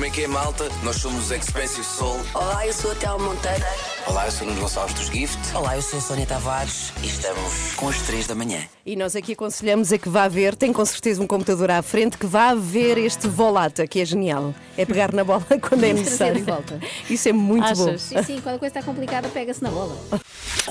[0.00, 0.66] Como é que é, malta?
[0.82, 2.18] Nós somos os Expensive Soul.
[2.32, 3.62] Olá, eu sou a Théo Monteiro.
[4.06, 5.54] Olá, eu sou o Nuno Gonçalves dos Gift.
[5.54, 6.90] Olá, eu sou a Sónia Tavares.
[7.02, 8.60] E estamos com as 3 da manhã.
[8.86, 12.16] E nós aqui aconselhamos a que vá ver, tem com certeza um computador à frente,
[12.16, 14.54] que vá ver este volata, que é genial.
[14.74, 16.36] É pegar na bola quando é necessário.
[16.36, 16.80] de volta.
[17.10, 17.78] Isso é muito Achas?
[17.78, 17.98] bom.
[17.98, 19.94] Sim, sim, quando a coisa está complicada, pega-se na bola.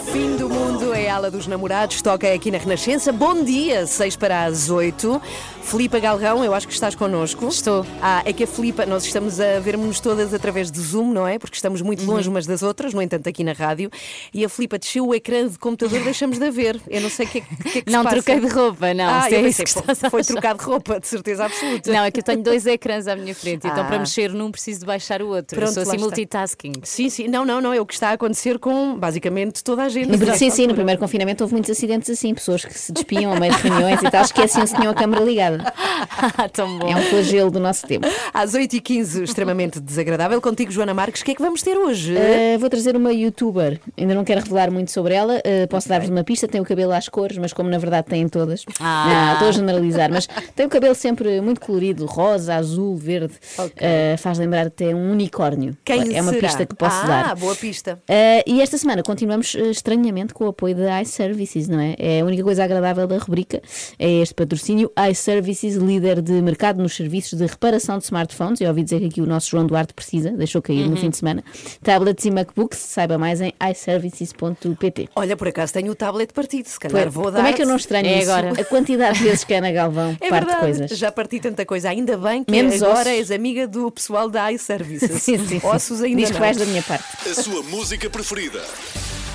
[0.05, 3.11] Fim do mundo é a ala dos namorados, toca aqui na Renascença.
[3.11, 5.21] Bom dia, 6 para as 8.
[5.61, 7.47] Filipa Galrão, eu acho que estás connosco.
[7.47, 7.85] Estou.
[8.01, 11.37] Ah, é que a Filipa, nós estamos a ver-nos todas através de Zoom, não é?
[11.37, 12.33] Porque estamos muito longe Uhum.
[12.33, 13.91] umas das outras, no entanto, aqui na rádio.
[14.33, 16.81] E a Filipa desceu o ecrã de computador, deixamos de a ver.
[16.87, 18.15] Eu não sei o que é, que- é que se Não passa.
[18.15, 19.07] troquei de roupa, não.
[19.09, 20.33] Ah, se é eu isso que pô, estás a foi achar.
[20.33, 21.91] trocar de roupa, de certeza absoluta.
[21.91, 23.85] Não, é que eu tenho dois ecrãs à minha frente, então Ah.
[23.87, 25.55] para mexer num preciso de baixar o outro.
[25.55, 26.05] Pronto, eu sou lá assim está.
[26.05, 26.71] multitasking.
[26.83, 29.88] Sim, sim, não, não, não, é o que está a acontecer com basicamente toda a
[29.89, 30.15] gente.
[30.17, 33.39] No, sim, sim, no primeiro confinamento houve muitos acidentes assim, pessoas que se despiam ao
[33.39, 35.73] meio de reuniões e tal, esqueciam se tinham a câmara ligada.
[36.53, 36.89] Tão bom.
[36.89, 38.07] É um flagelo do nosso tempo.
[38.33, 40.39] Às 8h15, extremamente desagradável.
[40.41, 42.13] Contigo, Joana Marques, o que é que vamos ter hoje?
[42.13, 46.09] Uh, vou trazer uma youtuber, ainda não quero revelar muito sobre ela, uh, posso dar-vos
[46.09, 49.05] uma pista, tem o cabelo às cores, mas como na verdade têm todas, Ah.
[49.07, 54.17] não, estou a generalizar, mas tem o cabelo sempre muito colorido, rosa, azul, verde, Uh,
[54.17, 55.75] faz lembrar até um unicórnio.
[55.83, 56.47] Quem é uma será?
[56.47, 57.35] pista que posso ah, dar.
[57.35, 57.99] boa pista.
[58.45, 61.95] E esta semana continuamos estranhamente com o apoio da iServices, não é?
[61.97, 63.61] É a única coisa agradável da rubrica,
[63.97, 64.91] é este patrocínio.
[65.11, 68.61] iServices, líder de mercado nos serviços de reparação de smartphones.
[68.61, 70.91] Eu ouvi dizer que aqui o nosso João Duarte precisa, deixou cair Uhum.
[70.91, 71.43] no fim de semana.
[71.83, 75.09] Tablets e MacBooks, saiba mais em iServices.pt.
[75.15, 77.37] Olha, por acaso tenho o tablet partido, se calhar vou dar.
[77.39, 78.31] Como é que eu não estranho É isso?
[78.31, 78.61] agora.
[78.61, 80.97] A quantidade de vezes que a Ana Galvão É parte verdade, coisas.
[80.97, 81.89] já parti tanta coisa.
[81.89, 83.13] Ainda bem que Menos agora ossos.
[83.19, 85.21] és amiga do pessoal da iServices.
[85.21, 85.67] Sim, sim, sim.
[85.67, 87.03] Ossos ainda Diz que vais da minha parte.
[87.29, 88.61] A sua música preferida.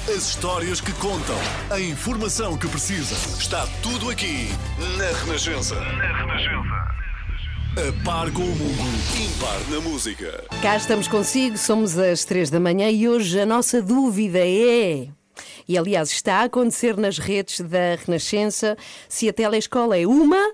[0.08, 1.36] As histórias que contam.
[1.70, 3.14] A informação que precisa.
[3.38, 4.48] Está tudo aqui
[4.98, 5.74] na Renascença.
[5.76, 6.94] Na Renascença.
[7.76, 8.84] A par com o mundo.
[9.24, 10.44] Impar na música.
[10.62, 15.08] Cá estamos consigo, somos às três da manhã e hoje a nossa dúvida é.
[15.66, 18.76] E aliás, está a acontecer nas redes da Renascença
[19.08, 20.52] se a telescola é uma.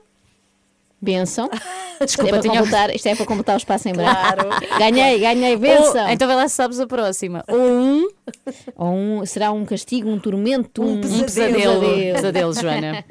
[1.02, 1.50] Benção.
[2.00, 4.10] Desculpa, é para tinha- completar, isto é para completar o espaço em branco.
[4.14, 4.48] Claro.
[4.78, 6.08] Ganhei, ganhei, Ou, benção.
[6.08, 7.44] então vai lá se sabes a próxima.
[7.48, 8.08] Ou um,
[8.76, 11.54] Ou um, será um castigo, um tormento, um, Um um pesadelo.
[11.54, 11.80] pesadelo.
[12.20, 13.04] Pesadelo, Joana.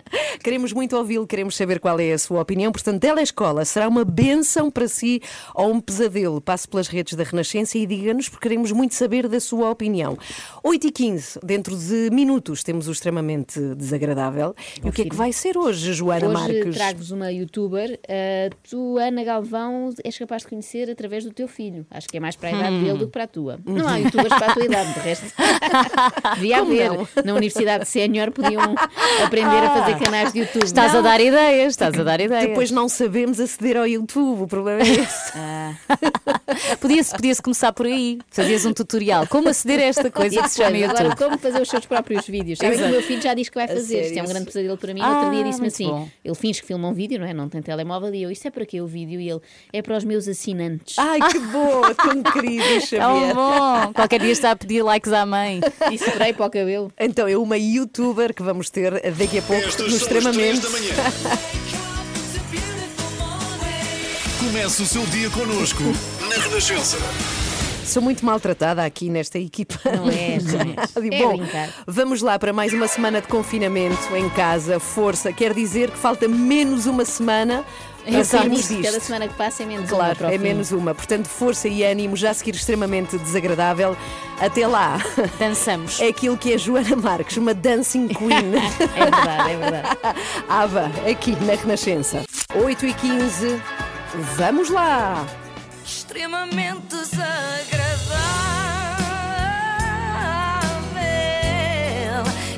[0.43, 2.71] Queremos muito ouvi-lo, queremos saber qual é a sua opinião.
[2.71, 5.21] Portanto, telescola será uma benção para si
[5.53, 6.39] ou um pesadelo?
[6.41, 10.17] Passe pelas redes da Renascença e diga-nos, porque queremos muito saber da sua opinião.
[10.63, 14.55] 8 e 15 dentro de minutos, temos o extremamente desagradável.
[14.83, 16.75] E o que é que vai ser hoje, Joana Hoje Marques?
[16.75, 17.99] trago-vos uma youtuber.
[18.03, 21.85] uh, tu, Ana Galvão, és capaz de conhecer através do teu filho.
[21.91, 23.59] Acho que é mais para a idade dele do que para a tua.
[23.65, 25.25] Não há youtubers para a tua idade, de resto.
[26.35, 26.89] Devia Como haver.
[26.91, 27.07] não?
[27.25, 28.75] Na Universidade Sénior podiam
[29.23, 30.63] aprender a fazer canais de YouTube.
[30.63, 32.47] Estás a dar ideias, estás a dar ideias.
[32.49, 35.33] Depois não sabemos aceder ao YouTube, o problema é esse.
[36.79, 38.19] Podia-se podia começar por aí.
[38.29, 39.27] Fazias um tutorial.
[39.27, 41.17] Como aceder a esta coisa E que se chama agora, YouTube.
[41.17, 42.59] como fazer os seus próprios vídeos?
[42.59, 44.01] Sabem que o meu filho já diz que vai fazer.
[44.05, 45.01] Isto é um grande pesadelo para mim.
[45.01, 46.09] Ah, Outro dia disse-me muito assim: bom.
[46.23, 47.33] ele finge que filma um vídeo, não é?
[47.33, 48.13] Não tem telemóvel.
[48.13, 49.19] E eu, isso é para quê o vídeo?
[49.19, 49.41] E ele,
[49.71, 50.97] é para os meus assinantes.
[50.97, 53.35] Ai, que bom, tão querido, Tão Xavier.
[53.35, 53.93] bom.
[53.93, 55.61] Qualquer dia está a pedir likes à mãe.
[55.91, 56.91] E spray para o cabelo.
[56.99, 60.59] Então, é uma youtuber que vamos ter daqui a pouco Estas no extremamente.
[60.59, 60.93] três da manhã.
[64.39, 65.83] Comece o seu dia connosco
[66.27, 66.97] na Renascença.
[67.89, 69.79] Sou muito maltratada aqui nesta equipa.
[69.85, 70.59] Não és, não.
[70.59, 71.13] Rádio.
[71.13, 71.69] É Bom, brincar.
[71.87, 74.79] vamos lá para mais uma semana de confinamento em casa.
[74.79, 77.65] Força, quer dizer que falta menos uma semana
[78.05, 78.25] Exato.
[78.25, 80.43] sairmos Cada semana que passa é menos uma Claro, para o é fim.
[80.43, 80.93] menos uma.
[80.93, 83.97] Portanto, força e ânimo, já a seguir extremamente desagradável.
[84.39, 84.99] Até lá.
[85.39, 85.99] Dançamos.
[85.99, 88.29] É aquilo que é Joana Marques, uma dancing queen.
[88.95, 89.97] É verdade, é verdade.
[90.47, 92.23] Ava, aqui na Renascença.
[92.53, 93.61] 8 e 15
[94.35, 95.25] vamos lá!
[95.89, 98.19] Extremamente desagradável.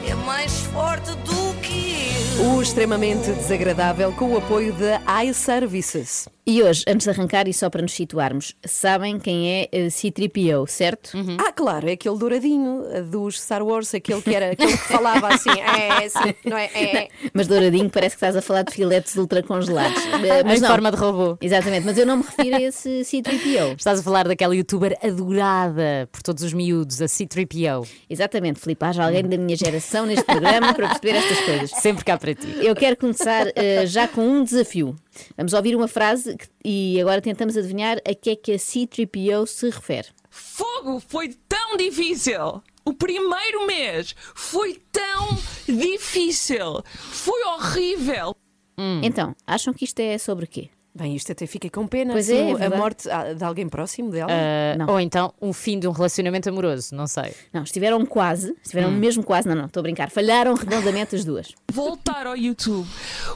[0.06, 2.52] É mais forte do que eu.
[2.52, 6.28] O extremamente desagradável com o apoio da iServices.
[6.45, 10.67] E hoje, antes de arrancar e só para nos situarmos, sabem quem é eh, C-3PO,
[10.67, 11.12] certo?
[11.38, 15.27] Ah, claro, é aquele douradinho eh, dos Star Wars, aquele que era aquele que falava
[15.27, 16.65] assim, é, assim, não é?
[16.73, 17.10] É.
[17.32, 20.01] Mas douradinho parece que estás a falar de filetes ultracongelados.
[20.21, 20.69] Eh, Mas em não.
[20.69, 21.38] forma de robô.
[21.41, 23.75] Exatamente, mas eu não me refiro a esse C-3PO.
[23.77, 27.88] Estás a falar daquela youtuber adorada por todos os miúdos, a C3PO.
[28.10, 31.71] Exatamente, Filipe, haja alguém da minha geração neste programa para perceber estas coisas.
[31.71, 32.47] Sempre cá para ti.
[32.62, 34.95] Eu quero começar eh, já com um desafio.
[35.36, 36.31] Vamos ouvir uma frase
[36.63, 40.08] e agora tentamos adivinhar a que é que a C-3PO se refere.
[40.30, 42.62] Fogo foi tão difícil.
[42.84, 46.84] O primeiro mês foi tão difícil.
[46.86, 48.36] Foi horrível.
[49.04, 50.70] Então, acham que isto é sobre o quê?
[50.93, 52.12] Bem, isto até fica com pena.
[52.12, 54.32] Pois é, é a morte ah, de alguém próximo dela.
[54.77, 54.88] Não.
[54.88, 57.34] ou então um fim de um relacionamento amoroso, não sei.
[57.54, 61.54] Não, estiveram quase, estiveram mesmo quase, não, não, estou a brincar, falharam redondamente as duas.
[61.71, 62.88] voltar ao YouTube.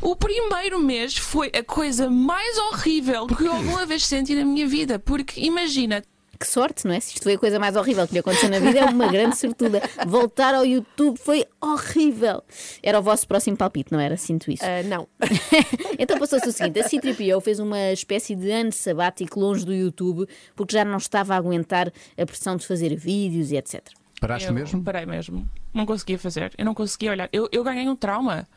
[0.01, 4.67] O primeiro mês foi a coisa mais horrível que eu alguma vez senti na minha
[4.67, 4.99] vida.
[4.99, 6.03] Porque imagina,
[6.39, 6.99] Que sorte, não é?
[6.99, 9.37] Se isto foi a coisa mais horrível que lhe aconteceu na vida, é uma grande
[9.37, 9.81] sortuda.
[10.05, 12.43] Voltar ao YouTube foi horrível.
[12.83, 14.17] Era o vosso próximo palpite, não era?
[14.17, 14.63] Sinto isso.
[14.65, 15.07] Ah, não.
[15.97, 20.27] Então passou-se o seguinte: a C3PO fez uma espécie de ano sabático longe do YouTube
[20.55, 23.81] porque já não estava a aguentar a pressão de fazer vídeos e etc.
[24.19, 24.83] Paraste eu mesmo?
[24.83, 25.49] parei mesmo.
[25.73, 26.53] Não conseguia fazer.
[26.57, 27.29] Eu não conseguia olhar.
[27.31, 28.47] Eu, eu ganhei um trauma.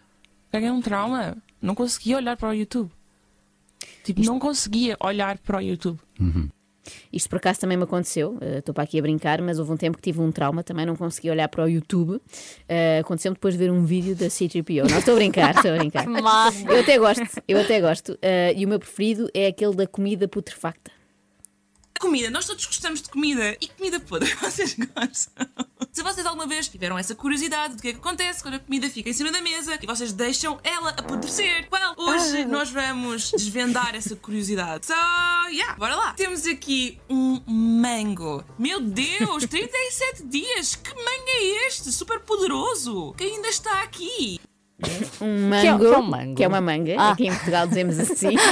[0.52, 1.36] Ganhei um trauma.
[1.60, 2.90] Não conseguia olhar para o YouTube.
[4.02, 5.98] Tipo, não conseguia olhar para o YouTube.
[7.12, 9.76] Isto por acaso também me aconteceu, eh, estou para aqui a brincar, mas houve um
[9.76, 12.20] tempo que tive um trauma, também não consegui olhar para o YouTube.
[12.68, 14.90] Eh, Aconteceu-me depois de ver um vídeo da C3PO.
[14.90, 16.06] Não estou a brincar, estou a brincar.
[16.68, 18.18] Eu até gosto, eu até gosto.
[18.22, 20.90] Eh, e o meu preferido é aquele da comida putrefacta.
[21.98, 25.46] Comida, nós todos gostamos de comida e comida podre, vocês gostam.
[25.92, 28.88] Se vocês alguma vez tiveram essa curiosidade do que é que acontece quando a comida
[28.88, 33.96] fica em cima da mesa e vocês deixam ela apodrecer, well, hoje nós vamos desvendar
[33.96, 34.86] essa curiosidade.
[34.86, 34.94] So,
[35.50, 36.12] yeah, bora lá.
[36.12, 38.44] Temos aqui um mango.
[38.58, 40.76] Meu Deus, 37 dias!
[40.76, 41.90] Que mango é este?
[41.90, 43.12] Super poderoso!
[43.14, 44.40] Que ainda está aqui!
[45.20, 46.34] Um Que é- mango, que é um mango?
[46.36, 47.10] que é uma manga, Ah.
[47.10, 48.36] aqui em Portugal dizemos assim.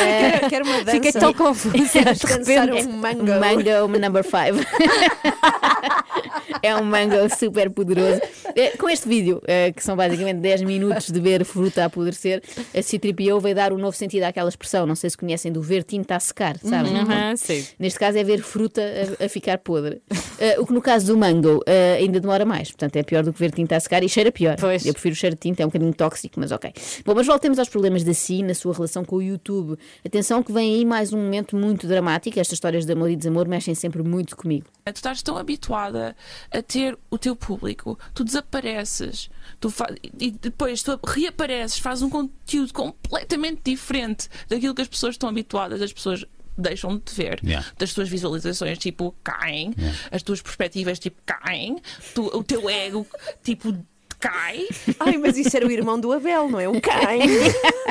[0.00, 0.90] Quero, quero uma dança.
[0.92, 1.76] Fiquei tão confusa.
[1.78, 2.88] de Dançar repente.
[2.88, 3.22] um mango.
[3.22, 4.66] Um mango number 5.
[6.62, 8.20] é um mango super poderoso.
[8.56, 12.42] É, Com este vídeo, eh, que são basicamente 10 minutos de ver fruta a apodrecer,
[12.74, 14.86] a C3PO veio dar um novo sentido àquela expressão.
[14.86, 16.92] Não sei se conhecem do ver tinta a secar, sabem?
[16.94, 17.64] Uhum, sim.
[17.78, 18.82] Neste caso é ver fruta
[19.20, 20.02] a, a ficar podre.
[20.38, 23.32] Eh, o que no caso do mango eh, ainda demora mais, portanto é pior do
[23.32, 24.56] que ver tinta a secar e cheira pior.
[24.58, 24.84] Pois.
[24.84, 26.72] Eu prefiro o cheiro de tinta, é um bocadinho tóxico, mas ok.
[27.04, 29.78] Bom, mas voltemos aos problemas da Si na sua relação com o YouTube.
[30.04, 32.38] Atenção que vem aí mais um momento muito dramático.
[32.40, 34.66] Estas histórias de amor e desamor mexem sempre muito comigo.
[34.84, 36.16] Tu estás tão habituada
[36.50, 39.72] a ter o teu público, tu desapareces, tu
[40.18, 45.80] e depois tu reapareces, fazes um conteúdo completamente diferente daquilo que as pessoas estão habituadas,
[45.80, 46.24] as pessoas
[46.58, 47.66] deixam de te ver, Yeah.
[47.78, 49.72] das tuas visualizações tipo caem,
[50.10, 51.78] as tuas perspectivas tipo caem,
[52.14, 53.06] tu- o teu ego
[53.42, 53.72] tipo
[54.20, 54.68] cai.
[55.00, 56.68] Ai, mas isso era o irmão do Abel, não é?
[56.68, 57.20] O Caim.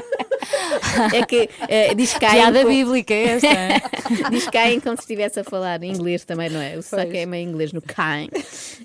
[1.13, 2.31] É que eh, diz Caim.
[2.33, 3.47] Piada com- bíblica é esta.
[3.47, 3.81] hein?
[4.31, 6.77] Diz Caim como se estivesse a falar em inglês também, não é?
[6.77, 8.29] O saco é meio inglês no Caim.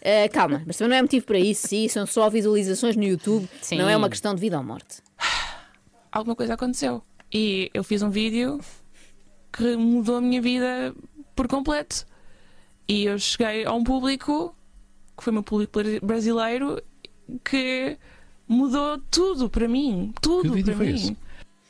[0.01, 3.49] Eh, calma, mas também não é motivo para isso, sim, são só visualizações no YouTube,
[3.63, 3.79] Sim.
[3.79, 4.99] não é uma questão de vida ou morte.
[6.13, 7.03] alguma coisa aconteceu.
[7.33, 8.61] E eu fiz um vídeo
[9.53, 10.95] que mudou a minha vida
[11.35, 12.05] por completo.
[12.87, 14.55] E eu cheguei a um público,
[15.17, 16.81] que foi o meu público bra- brasileiro,
[17.45, 17.97] que
[18.49, 20.13] mudou tudo para mim.
[20.21, 20.95] Tudo Que vídeo para foi mim.
[20.95, 21.17] esse?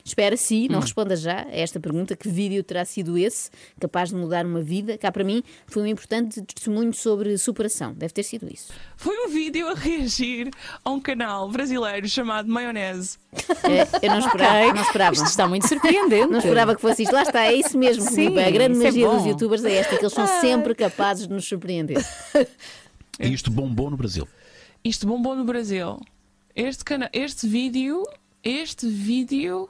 [0.07, 0.73] Espera se, Hum.
[0.73, 3.49] não responda já a esta pergunta, que vídeo terá sido esse,
[3.81, 4.99] capaz de mudar uma vida?
[4.99, 7.95] Cá para mim foi um importante testemunho sobre superação.
[7.95, 8.71] Deve ter sido isso.
[8.99, 10.51] Foi um vídeo a reagir
[10.85, 13.17] a um canal brasileiro chamado Maionese.
[13.33, 15.15] Eh, eu não esperava, não esperava.
[15.15, 16.27] Isto está muito surpreendente.
[16.31, 17.15] Não esperava que fosse isto.
[17.15, 18.03] Lá está, é isso mesmo.
[18.03, 19.17] Sim, a grande é magia bom.
[19.17, 22.05] dos youtubers é esta, que eles são sempre capazes de nos surpreender.
[23.19, 24.29] E isto bombou no Brasil.
[24.85, 25.99] Isto bombou no Brasil.
[26.55, 28.03] Este, cana este vídeo,
[28.43, 29.69] este vídeo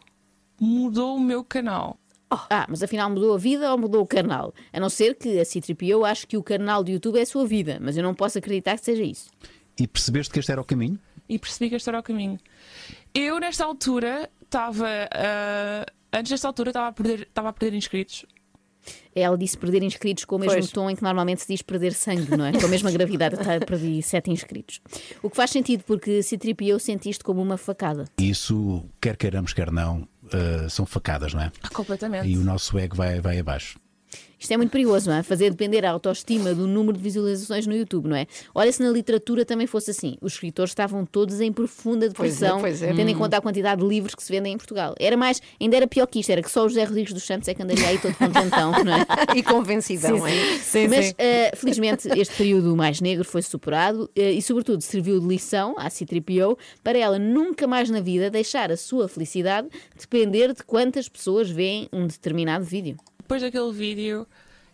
[0.60, 1.98] mudou o meu canal.
[2.30, 4.52] Ah, mas afinal mudou a vida ou mudou o canal?
[4.72, 7.46] A não ser que a C3PO ache que o canal do YouTube é a sua
[7.46, 9.30] vida, mas eu não posso acreditar que seja isso.
[9.78, 10.98] E percebeste que este era o caminho?
[11.28, 12.38] e percebi que este era o caminho.
[13.14, 14.88] Eu, nesta altura, estava.
[15.12, 18.26] ah, antes desta altura, estava a perder, estava a perder inscritos.
[19.14, 20.70] Ela disse perder inscritos com o mesmo Pois.
[20.70, 22.52] tom em que normalmente se diz perder sangue, não é?
[22.52, 24.80] Com a mesma gravidade, tá, perdi 7 inscritos.
[25.22, 28.04] O que faz sentido porque C3PO sente isto como uma facada.
[28.18, 31.52] Isso, quer queiramos, quer não, eh, são facadas, não é?
[31.62, 32.26] Ah, completamente.
[32.28, 33.78] E o nosso ego vai, vai abaixo.
[34.44, 35.22] Isto é muito perigoso, não é?
[35.22, 38.26] Fazer depender a autoestima do número de visualizações no YouTube, não é?
[38.54, 40.18] Olha se na literatura também fosse assim.
[40.20, 42.92] Os escritores estavam todos em profunda Pois é, depressão, pois é.
[42.92, 44.94] tendo em conta a quantidade de livros que se vendem em Portugal.
[45.00, 47.48] Era mais, ainda era pior que isto, era que só o José Rodrigues dos Santos
[47.48, 49.06] é que andaria aí todo contentão, não é?
[49.34, 50.58] E convencidão, é?
[50.58, 51.14] Sim, Mas, sim.
[51.16, 55.88] eh, felizmente, este período mais negro foi superado eh, e, sobretudo, serviu de lição à
[55.88, 61.48] C3PO para ela nunca mais na vida deixar a sua felicidade depender de quantas pessoas
[61.48, 62.98] veem um determinado vídeo.
[63.24, 64.26] Depois daquele vídeo,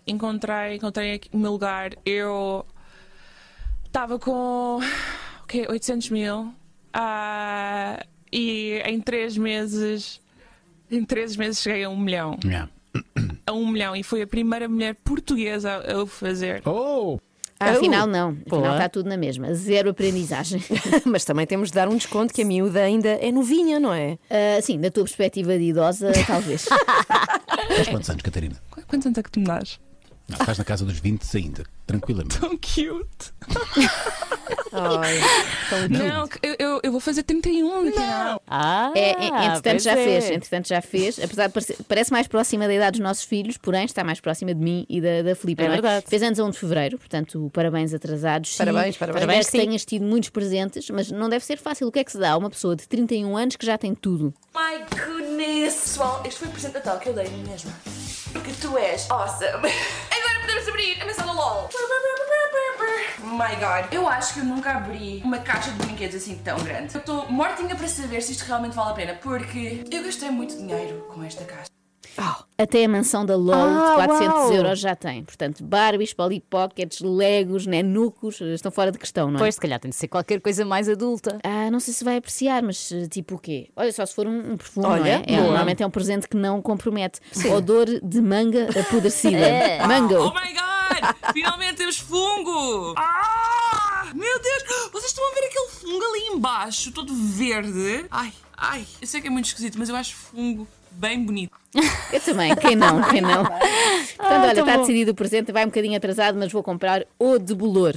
[0.04, 1.92] encontrei, encontrei o meu lugar.
[2.04, 2.66] Eu
[3.86, 5.68] estava com o quê?
[5.70, 6.52] 800 mil.
[6.92, 10.20] Ah, e em três meses,
[10.90, 12.40] em três meses cheguei a um milhão.
[12.44, 12.68] Yeah.
[13.46, 13.94] A um milhão.
[13.94, 16.60] E foi a primeira mulher portuguesa a o fazer.
[16.66, 17.20] Oh!
[17.62, 18.38] Ah, Afinal, não.
[18.46, 19.52] Afinal, está tudo na mesma.
[19.52, 20.62] Zero aprendizagem.
[21.04, 24.18] Mas também temos de dar um desconto que a miúda ainda é novinha, não é?
[24.30, 26.64] Ah, sim, da tua perspectiva de idosa, talvez.
[27.68, 28.56] Tens quantos anos, Catarina?
[28.88, 29.78] Quantos anos é que tu me dás?
[30.30, 32.38] Não, estás na casa dos 20 ainda, tranquilamente.
[32.38, 33.32] Tão cute.
[34.72, 35.18] Ai,
[35.68, 39.92] tão Não, eu, eu, eu vou fazer 31 daqui a Ah, É, é, entretanto já
[39.92, 40.04] é.
[40.04, 43.56] fez, entretanto já fez, apesar de parecer, parece mais próxima da idade dos nossos filhos,
[43.56, 45.62] porém está mais próxima de mim e da, da Filipe.
[45.62, 46.06] É não verdade.
[46.08, 48.50] Fez anos a 1 de fevereiro, portanto, parabéns atrasados.
[48.50, 49.24] Sim, Parabéns, parabéns.
[49.24, 49.58] Parabéns que Sim.
[49.66, 51.88] tenhas tido muitos presentes, mas não deve ser fácil.
[51.88, 53.94] O que é que se dá a uma pessoa de 31 anos que já tem
[53.94, 54.32] tudo?
[54.54, 55.74] My goodness!
[55.74, 57.30] Pessoal, este foi o presente de Natal que eu dei a
[58.32, 59.68] Porque tu és awesome.
[60.10, 61.68] Agora podemos abrir a mensagem LOL.
[63.22, 63.92] My god.
[63.92, 66.94] Eu acho que eu nunca abri uma caixa de brinquedos assim tão grande.
[66.94, 69.14] Eu estou mortinha para saber se isto realmente vale a pena.
[69.14, 71.79] Porque eu gastei muito dinheiro com esta caixa.
[72.58, 74.52] Até a mansão da LOL Ah, de 400 uau.
[74.52, 75.24] euros já tem.
[75.24, 79.38] Portanto, Barbies, Polly Pockets, Legos, nenucos, estão fora de questão, não é?
[79.38, 81.38] Pois, se calhar tem de ser qualquer coisa mais adulta.
[81.42, 83.68] Ah, não sei se vai apreciar, mas eh, tipo o quê?
[83.74, 85.32] Olha, só se for um, um perfume, não Olha, é?
[85.32, 87.20] é normalmente é um presente que não compromete.
[87.56, 89.38] Odor de manga apodrecida.
[89.40, 89.80] É.
[89.82, 90.24] Oh Mango.
[90.34, 91.32] my god!
[91.32, 92.94] Finalmente temos fungo!
[92.98, 94.10] Ah!
[94.14, 94.90] Meu Deus!
[94.92, 98.04] Vocês estão a ver aquele fungo ali embaixo, todo verde?
[98.10, 101.52] Ai, ai, eu sei que é muito esquisito, mas eu acho fungo bem bonito.
[102.12, 103.44] Eu também, quem não, quem não.
[104.16, 104.80] Portanto, olha, tão está bom.
[104.80, 107.94] decidido o presente, vai um bocadinho atrasado, mas vou comprar o de bolor.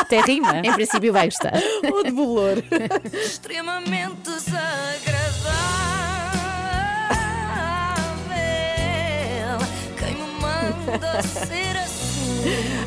[0.00, 0.60] Até rima.
[0.60, 1.54] Em princípio vai gostar.
[1.92, 2.62] O de bolor.
[3.12, 5.33] Extremamente desagradável.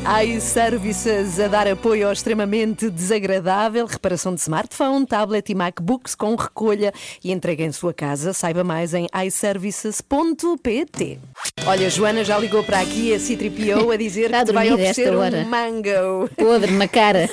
[0.08, 6.94] iServices a dar apoio ao extremamente desagradável reparação de smartphone, tablet e MacBooks com recolha
[7.22, 8.32] e entrega em sua casa.
[8.32, 11.18] Saiba mais em iServices.pt.
[11.66, 16.28] Olha, Joana já ligou para aqui a C3PO a dizer que vai oferecer um mango.
[16.36, 17.28] Podre na cara.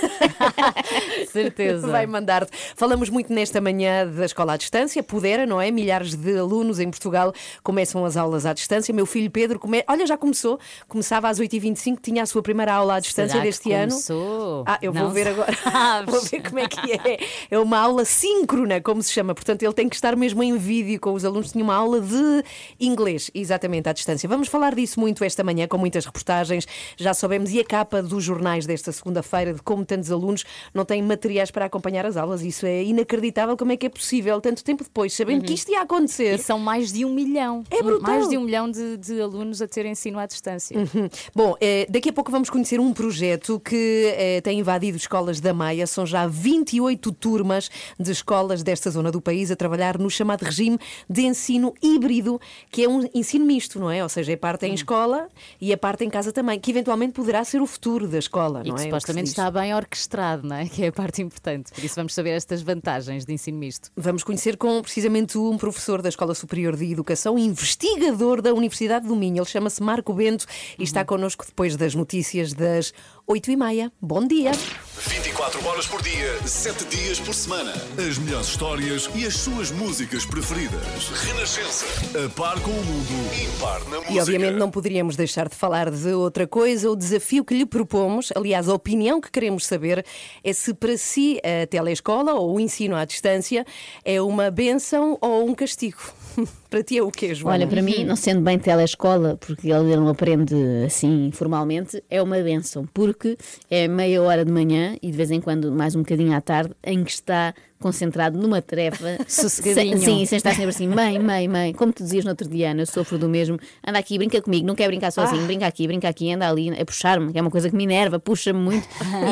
[1.32, 1.88] Certeza.
[1.88, 2.52] Vai mandar-te.
[2.76, 5.72] Falamos muito nesta manhã da escola à distância, pudera, não é?
[5.72, 8.94] Milhares de alunos em Portugal começam as aulas à distância.
[8.94, 9.84] Meu filho Pedro, come...
[9.88, 13.72] olha, já começou, começava às 8h25, tinha a sua primeira aula à distância Será deste
[13.72, 13.92] ano.
[13.92, 14.64] começou?
[14.68, 15.54] Ah, eu vou Não ver agora.
[15.64, 16.14] sabes.
[16.14, 17.20] vou ver como é que é.
[17.52, 19.34] É uma aula síncrona, como se chama.
[19.34, 21.52] Portanto, ele tem que estar mesmo em vídeo com os alunos.
[21.54, 22.44] Tinha uma aula de
[22.80, 24.05] inglês, exatamente à distância.
[24.28, 26.68] Vamos falar disso muito esta manhã, com muitas reportagens.
[26.98, 27.52] Já soubemos.
[27.52, 31.66] E a capa dos jornais desta segunda-feira, de como tantos alunos não têm materiais para
[31.66, 32.42] acompanhar as aulas.
[32.42, 33.58] Isso é inacreditável.
[33.58, 36.36] Como é que é possível, tanto tempo depois, sabendo que isto ia acontecer?
[36.36, 37.64] E são mais de um milhão.
[37.70, 38.02] É brutal.
[38.02, 40.78] Mais de um milhão de, de alunos a ter ensino à distância.
[40.78, 41.10] Uhum.
[41.34, 45.54] Bom, eh, daqui a pouco vamos conhecer um projeto que eh, tem invadido escolas da
[45.54, 45.88] Maia.
[45.88, 50.78] São já 28 turmas de escolas desta zona do país a trabalhar no chamado regime
[51.10, 52.40] de ensino híbrido,
[52.72, 54.04] que é um ensino misto, não é?
[54.04, 55.28] Ou seja, é parte em escola
[55.60, 58.70] e a parte em casa também, que eventualmente poderá ser o futuro da escola, E
[58.70, 58.86] não que é?
[58.86, 60.68] Supostamente está bem orquestrado, não é?
[60.68, 61.72] Que é a parte importante.
[61.72, 63.92] Por isso vamos saber estas vantagens de ensino misto.
[63.96, 69.16] Vamos conhecer com precisamente um professor da Escola Superior de Educação, investigador da Universidade do
[69.16, 69.38] Minho.
[69.38, 70.46] Ele chama-se Marco Bento
[70.78, 72.94] e está connosco depois das notícias das
[73.28, 73.92] 8h30.
[74.02, 74.52] Bom dia!
[74.98, 77.74] 24 horas por dia, 7 dias por semana.
[77.98, 81.10] As melhores histórias e as suas músicas preferidas.
[81.26, 81.86] Renascença.
[82.26, 83.56] A par com o mundo.
[83.56, 84.14] Impar na música.
[84.14, 86.90] E obviamente não poderíamos deixar de falar de outra coisa.
[86.90, 90.06] O desafio que lhe propomos, aliás, a opinião que queremos saber
[90.44, 93.66] é se para si a telescola ou o ensino à distância
[94.04, 96.00] é uma benção ou um castigo.
[96.70, 97.54] para ti é o quê, João?
[97.54, 102.38] Olha, para mim, não sendo bem telescola, porque ele não aprende assim formalmente, é uma
[102.40, 103.38] benção, porque
[103.70, 106.74] é meia hora de manhã e de vez em quando mais um bocadinho à tarde,
[106.84, 107.54] em que está
[107.86, 110.00] concentrado numa tarefa Sossegadinho.
[110.00, 112.82] Sim, sem estar sempre assim, mãe, mãe, mãe, como tu dizias no outro dia, Ana,
[112.82, 115.46] eu sofro do mesmo, anda aqui, brinca comigo, não quer brincar sozinho, Ah.
[115.46, 118.20] brinca aqui, brinca aqui, anda ali, a puxar-me, que é uma coisa que me enerva,
[118.20, 118.88] puxa-me muito,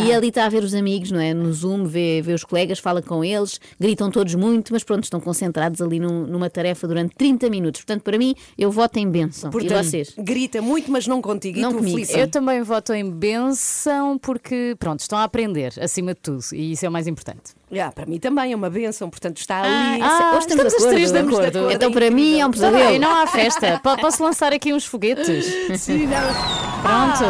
[0.05, 1.33] e ali está a ver os amigos, não é?
[1.33, 5.19] No Zoom, vê, vê os colegas, fala com eles, gritam todos muito, mas pronto, estão
[5.19, 7.81] concentrados ali num- numa tarefa durante 30 minutos.
[7.81, 9.49] Portanto, para mim, eu voto em benção.
[9.49, 10.13] Portanto, e vocês?
[10.17, 11.59] grita muito, mas não contigo.
[11.59, 12.11] Não e tu, comigo.
[12.11, 16.85] Eu também voto em benção porque, pronto, estão a aprender acima de tudo e isso
[16.85, 17.53] é o mais importante.
[17.79, 20.01] Ah, para mim também é uma benção, portanto está Ah, ali.
[20.01, 21.71] ah, hoje estamos, estamos acordo, três de estamos acordo.
[21.71, 22.89] Então, para mim, é um Está pesadelo.
[22.91, 23.79] bem, não há festa.
[23.83, 25.45] Po- Posso lançar aqui uns foguetes?
[25.79, 26.81] Sim, não.
[26.83, 27.23] Pronto.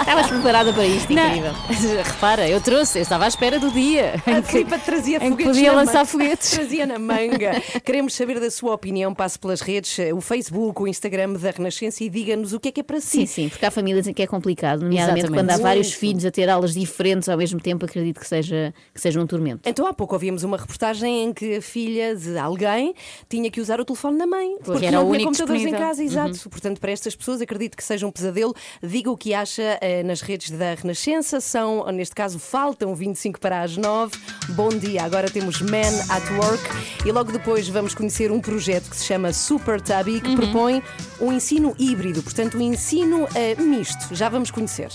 [0.00, 1.52] Estavas preparada para isto, incrível.
[2.04, 5.20] Repara, eu trouxe, eu estava à espera do dia em A que, Filipa trazia em
[5.20, 6.06] que foguetes podia na lançar manga.
[6.06, 6.50] foguetes.
[6.50, 7.62] Trazia na manga.
[7.84, 9.14] Queremos saber da sua opinião.
[9.14, 12.72] Passe pelas redes, eh, o Facebook, o Instagram da Renascença e diga-nos o que é
[12.72, 13.34] que é para Sim, si.
[13.34, 15.46] sim, porque há famílias em que é complicado, nomeadamente Exatamente.
[15.48, 15.98] quando há vários Muito.
[16.00, 19.47] filhos a ter aulas diferentes ao mesmo tempo, acredito que seja, que seja um tormento.
[19.64, 22.94] Então há pouco ouvimos uma reportagem em que a filha de alguém
[23.28, 25.64] tinha que usar o telefone da mãe, porque era não o tinha único computadores em
[25.66, 25.88] disponível.
[25.88, 26.50] casa, exato.
[26.50, 28.54] Portanto, para estas pessoas, acredito que seja um pesadelo.
[28.82, 31.40] Diga o que acha eh, nas redes da Renascença.
[31.40, 34.16] São, neste caso, faltam 25 para as 9.
[34.50, 38.96] Bom dia, agora temos Men at Work e logo depois vamos conhecer um projeto que
[38.96, 40.82] se chama Super Tubby, que propõe
[41.20, 44.14] um ensino híbrido, portanto, um ensino eh, misto.
[44.14, 44.88] Já vamos conhecer.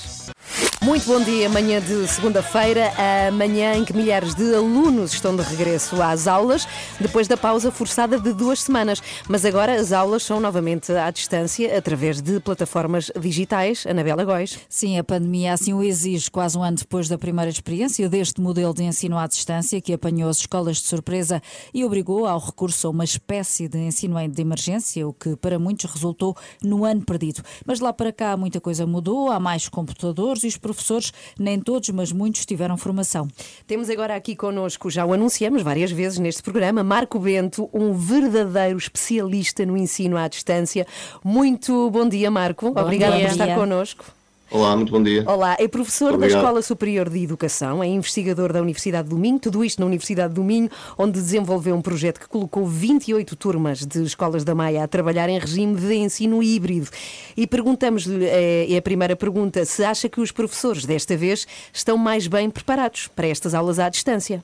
[0.82, 5.41] Muito bom dia, manhã de segunda-feira, a manhã em que milhares de alunos estão de
[5.43, 6.67] regresso às aulas,
[6.99, 9.01] depois da pausa forçada de duas semanas.
[9.27, 13.85] Mas agora as aulas são novamente à distância, através de plataformas digitais.
[13.85, 14.57] Anabela Góis.
[14.69, 18.73] Sim, a pandemia assim o exige, quase um ano depois da primeira experiência deste modelo
[18.73, 21.41] de ensino à distância, que apanhou as escolas de surpresa
[21.73, 25.91] e obrigou ao recurso a uma espécie de ensino de emergência, o que para muitos
[25.91, 27.43] resultou no ano perdido.
[27.65, 31.89] Mas lá para cá muita coisa mudou, há mais computadores e os professores, nem todos,
[31.89, 33.27] mas muitos tiveram formação.
[33.67, 38.78] Temos agora aqui connosco, já o anunciamos várias vezes neste programa, Marco Bento, um verdadeiro
[38.78, 40.88] especialista no ensino à distância.
[41.24, 42.67] Muito bom dia, Marco.
[42.67, 43.26] Obrigada dia.
[43.26, 44.05] por estar connosco.
[44.54, 45.24] Olá, muito bom dia.
[45.26, 46.39] Olá, é professor da Obrigado.
[46.41, 50.43] Escola Superior de Educação, é investigador da Universidade do Minho, tudo isto na Universidade do
[50.43, 55.28] Minho, onde desenvolveu um projeto que colocou 28 turmas de escolas da Maia a trabalhar
[55.28, 56.88] em regime de ensino híbrido.
[57.36, 61.97] E perguntamos-lhe, é é a primeira pergunta, se acha que os professores desta vez estão
[61.97, 64.43] mais bem preparados para estas aulas à distância?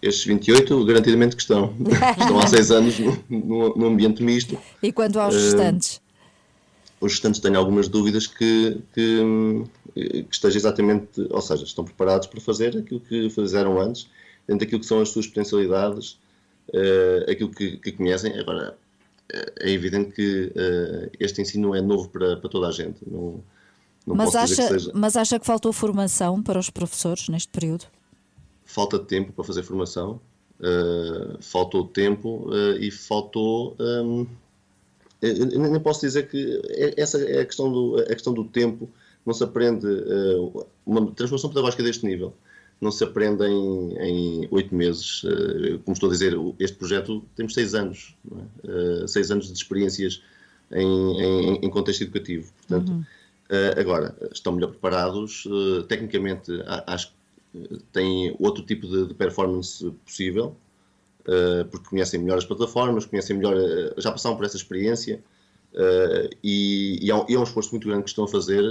[0.00, 1.74] Estes 28, garantidamente que estão.
[2.18, 4.56] estão há seis anos no, no- no ambiente misto.
[4.82, 6.00] E quanto aos Eh, restantes?
[7.04, 12.40] Os restantes têm algumas dúvidas que, que, que estejam exatamente, ou seja, estão preparados para
[12.40, 14.08] fazer aquilo que fizeram antes,
[14.46, 16.18] dentro daquilo que são as suas potencialidades,
[16.72, 18.38] eh, aquilo que, que conhecem.
[18.38, 18.76] Agora,
[19.32, 22.98] eh, é evidente que eh, este ensino é novo para, para toda a gente.
[23.06, 23.40] Não,
[24.06, 27.84] não Mas acha, mas acha que faltou formação para os professores neste período?
[28.64, 30.20] falta de tempo para fazer formação,
[30.58, 33.76] uh, faltou tempo uh, e faltou.
[33.78, 34.26] um,
[35.26, 38.90] eu nem posso dizer que é- essa é a questão do, a questão do tempo.
[39.24, 42.34] Não se aprende uh, uma transformação pedagógica deste nível.
[42.80, 43.96] Não se aprende em,
[44.50, 45.22] oito meses.
[45.24, 49.04] Uh, como estou a dizer, este projeto temos seis anos, é?
[49.04, 50.22] Uh, seis anos de experiências
[50.72, 52.52] em, em- em contexto educativo.
[52.58, 52.92] Portanto,
[53.50, 55.46] Uh, agora, estão melhor preparados,
[55.86, 56.50] tecnicamente
[56.86, 57.12] acho
[57.52, 60.56] que têm outro tipo de, de performance possível,
[61.70, 65.20] porque conhecem melhor as plataformas, conhecem melhor, uh, já passaram por essa experiência
[65.74, 68.62] uh, e, e há, um- esforço muito grande que estão a fazer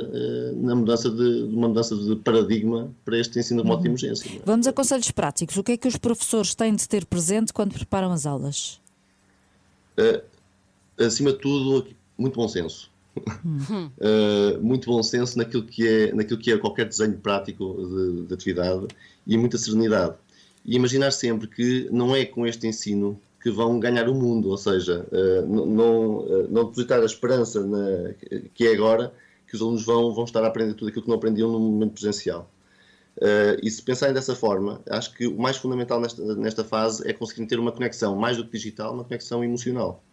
[0.55, 4.29] na mudança de, de uma mudança de paradigma para este ensino remoto de emergência.
[4.29, 4.41] é?
[4.45, 5.57] Vamos a conselhos práticos.
[5.57, 8.79] O que é que os professores têm de ter presente quando preparam as aulas?
[10.99, 11.87] Acima de tudo,
[12.17, 12.91] muito bom senso.
[13.17, 18.33] Uh, muito bom senso naquilo que é, naquilo que é qualquer desenho prático de, de
[18.33, 18.87] atividade
[19.25, 20.15] e muita serenidade.
[20.65, 24.57] E imaginar sempre que não é com este ensino que vão ganhar o mundo, ou
[24.57, 28.13] seja, uh, não, não, uh, não depositar a esperança na,
[28.53, 29.13] que é agora
[29.47, 31.93] que os alunos vão, vão estar a aprender tudo aquilo que não aprendiam no momento
[31.93, 32.49] presencial.
[33.17, 37.13] Uh, e se pensarem dessa forma, acho que o mais fundamental nesta, nesta fase é
[37.13, 40.03] conseguir ter uma conexão, mais do que digital, uma conexão emocional.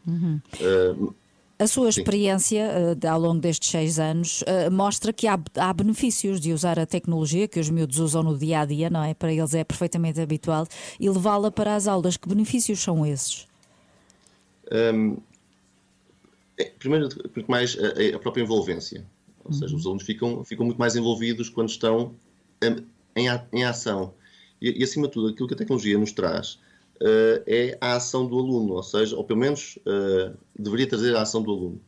[0.61, 1.14] Uh,
[1.61, 6.40] A sua experiência eh, ao longo destes seis anos eh, mostra que há, há benefícios
[6.40, 9.12] de usar a tecnologia que os miúdos usam no dia a dia, não é?
[9.12, 10.66] Para eles é perfeitamente habitual
[10.98, 12.16] e levá-la para as aulas.
[12.16, 13.46] Que benefícios são esses?
[14.72, 15.18] Um,
[16.56, 19.04] é, primeiro, porque mais a, a própria envolvência.
[19.44, 22.14] Ou seja, os alunos ficam, ficam muito mais envolvidos quando estão
[22.62, 24.14] em, em, em ação.
[24.62, 26.58] E, e, acima de tudo, aquilo que a tecnologia nos traz
[27.46, 31.42] é a ação do aluno, ou seja, ou pelo menos eh, deveria trazer a ação
[31.42, 31.80] do aluno.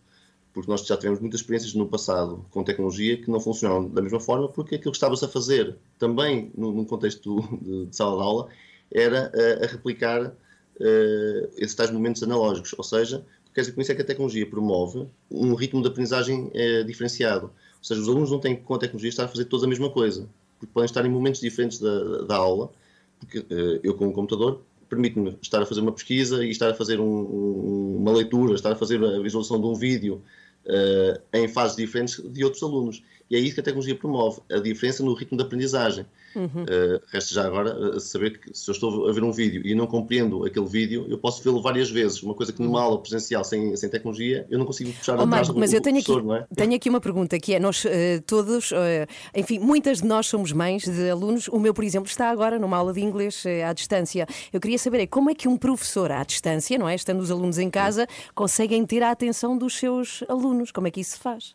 [0.52, 4.20] Porque nós já tivemos muitas experiências no passado com tecnologia que não funcionaram da mesma
[4.20, 8.48] forma, porque aquilo que estava-se a fazer também num contexto de, sala de aula
[8.90, 10.34] era eh, a replicar
[10.80, 12.74] eh, esses tais momentos analógicos.
[12.76, 15.82] Ou seja, o que quer dizer com isso é que a tecnologia promove um ritmo
[15.82, 17.46] de aprendizagem eh, diferenciado.
[17.46, 19.90] Ou seja, os alunos não têm com a tecnologia estar a fazer toda a mesma
[19.90, 22.70] coisa, porque podem estar em momentos diferentes da, da aula,
[23.18, 24.62] porque eh, eu com um computador
[24.92, 28.72] permite-me estar a fazer uma pesquisa e estar a fazer um- um- uma leitura, estar
[28.72, 30.20] a fazer a visualização de um vídeo
[30.64, 33.02] eh, em fases diferentes de outros alunos.
[33.30, 36.06] E é isso que a tecnologia promove, a diferença no ritmo de aprendizagem.
[36.34, 36.62] Uhum.
[36.62, 39.74] Uh, resta já agora uh, saber que se eu estou a ver um vídeo e
[39.74, 42.22] não compreendo aquele vídeo, eu posso vê-lo várias vezes.
[42.22, 45.48] Uma coisa que numa aula presencial sem, sem tecnologia, eu não consigo puxar Oh, atrás
[45.48, 46.46] Marco, mas do eu tenho aqui, professor, não é?
[46.56, 50.52] tenho aqui uma pergunta que é: nós eh, todos, eh, enfim, muitas de nós somos
[50.52, 51.48] mães de alunos.
[51.48, 54.26] O meu, por exemplo, está agora numa aula de inglês eh, à distância.
[54.52, 56.94] Eu queria saber é como é que um professor à distância, não é?
[56.94, 60.70] Estando os alunos em casa, conseguem ter a atenção dos seus alunos.
[60.70, 61.54] Como é que isso se faz?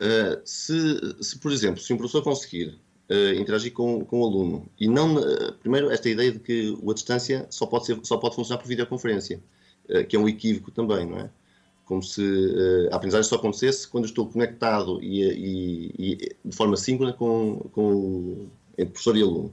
[0.00, 0.74] Uh, se,
[1.22, 2.78] se, por exemplo, se um professor conseguir
[3.10, 4.66] eh, interagir com, com o aluno.
[4.78, 8.36] E não, eh, primeiro, esta ideia de que a distância só pode, ser, só pode
[8.36, 9.42] funcionar por videoconferência,
[9.88, 11.30] eh, que é um equívoco também, não é?
[11.84, 16.76] Como se eh, a aprendizagem só acontecesse quando estou conectado e, e- e de forma
[16.76, 19.52] síncrona com, com o, entre professor e aluno.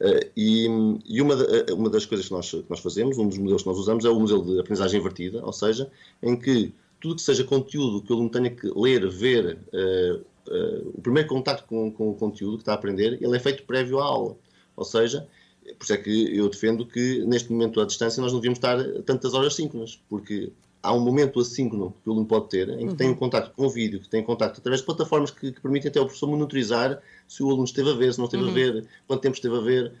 [0.00, 0.66] Eh, e
[1.06, 1.34] e uma,
[1.74, 4.10] uma das coisas que nós, que nós fazemos, um dos modelos que nós usamos, é
[4.10, 5.90] o modelo de aprendizagem invertida, ou seja,
[6.22, 10.82] em que tudo que seja conteúdo que o aluno tenha que ler, ver, eh, eh,
[10.94, 13.98] o primeiro contacto com, com o conteúdo que está a aprender, ele é feito prévio
[14.00, 14.36] à aula.
[14.76, 15.26] Ou seja,
[15.78, 18.76] por isso é que eu defendo que neste momento à distância nós não devíamos estar
[19.02, 22.94] tantas horas síncronas, porque há um momento assíncrono que o aluno pode ter, em que
[22.94, 25.90] tem um contacto com o vídeo, que tem contacto através de plataformas que, que permitem
[25.90, 28.50] até o professor monitorizar se o aluno esteve a ver, se não esteve Uhum.
[28.50, 29.92] a ver, quanto tempo esteve a ver.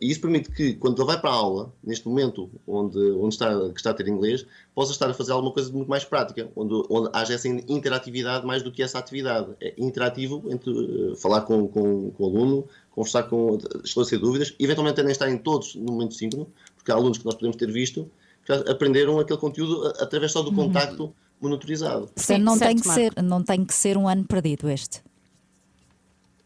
[0.00, 3.48] E isso permite que, quando ele vai para a aula, neste momento onde, onde está,
[3.70, 6.50] que está a ter inglês, possa estar a fazer alguma coisa de muito mais prática,
[6.54, 9.48] onde, onde haja essa interatividade mais do que essa atividade.
[9.60, 15.02] É interativo entre eh, falar com, com, com o aluno, conversar com, esclarecer dúvidas, eventualmente
[15.02, 18.10] nem estarem todos no momento síncrono, porque há alunos que nós podemos ter visto
[18.44, 22.08] que já aprenderam aquele conteúdo através só do contacto monitorizado.
[22.14, 25.02] Portanto, não, tem que ser, não tem que ser um ano perdido este.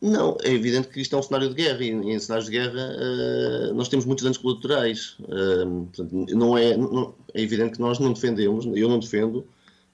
[0.07, 2.95] Não, é evidente que isto é um cenário de guerra e em cenários de guerra
[2.99, 5.17] eh, nós temos muitos danos colaterais.
[5.23, 9.47] Eh, portanto, não é, não- é evidente que nós não defendemos, eu não defendo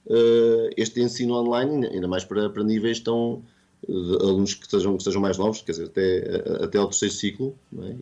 [0.09, 3.41] eh, este ensino online, ainda- mais para, para níveis tão
[3.89, 7.57] alunos que sejam, que sejam mais novos, quer dizer, até, até ao terceiro ciclo.
[7.71, 7.95] não é?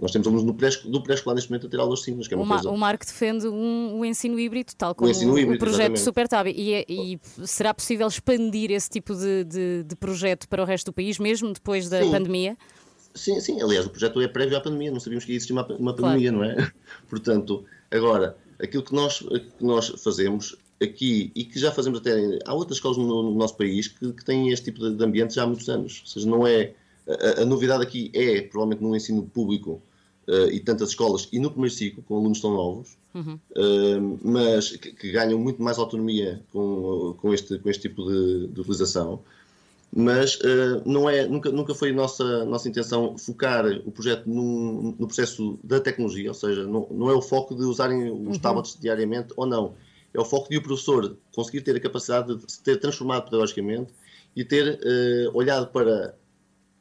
[0.00, 2.36] Nós temos alunos no pré, do pré-escolar neste momento a ter aulas simples, que é
[2.36, 2.70] O, uma Ma- coisa.
[2.70, 6.00] o Marco defende um, um ensino híbrido, tal como o- híbrido, o projeto exatamente.
[6.00, 6.48] Supertab.
[6.50, 10.86] E, é- e será possível expandir esse tipo de, de- de projeto para o resto
[10.86, 12.10] do país, mesmo depois da Sim.
[12.10, 12.56] pandemia?
[13.14, 15.64] Sim, sim, aliás, o projeto é prévio à pandemia, não sabíamos que ia existir uma,
[15.76, 16.56] uma pandemia, não é?
[17.08, 22.38] Portanto, agora, aquilo que nós, que nós fazemos aqui e que já fazemos até.
[22.44, 25.42] Há outras escolas no, no nosso país que, que têm este tipo de, ambiente já
[25.44, 26.00] há muitos anos.
[26.02, 26.72] Ou seja, não é.
[27.06, 29.82] A, a novidade aqui é, provavelmente, no ensino público
[30.26, 32.96] eh, e tantas escolas e no primeiro ciclo, com alunos tão novos,
[33.56, 38.48] Uh, mas que, que ganham muito mais autonomia com, com, este, com este tipo de,
[38.48, 39.20] de utilização.
[39.96, 45.06] Mas uh, não é, nunca, nunca foi nossa, nossa intenção focar o projeto num- no
[45.06, 48.38] processo da tecnologia, ou seja, não, não é o foco de usarem os Uhum.
[48.40, 49.74] tablets diariamente ou não.
[50.14, 53.92] É o foco de o professor conseguir ter a capacidade de se ter transformado pedagogicamente
[54.36, 56.14] e ter uh, olhado para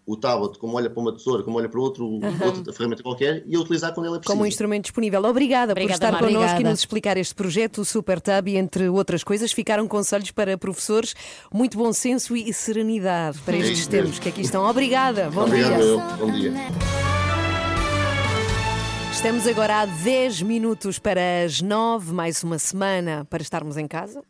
[0.05, 2.21] o tablet como olha para uma tesoura, como olha para outro, Uhum.
[2.45, 4.33] outra ferramenta qualquer e a utilizar quando ela é preciso.
[4.33, 5.23] Como um instrumento disponível.
[5.23, 9.23] Obrigada, Obrigada, por estar connosco e nos explicar este projeto, o SuperTab, e entre outras
[9.23, 11.15] coisas, ficaram conselhos para professores,
[11.53, 14.21] muito bom senso e serenidade para É estes tempos mesmo.
[14.23, 14.63] que aqui estão.
[14.69, 15.83] Obrigada, bom Obrigado, dia.
[15.85, 15.99] eu.
[16.17, 17.02] Bom dia.
[19.23, 24.21] Estamos agora a 10 minutos para as 9, mais uma semana para estarmos em casa,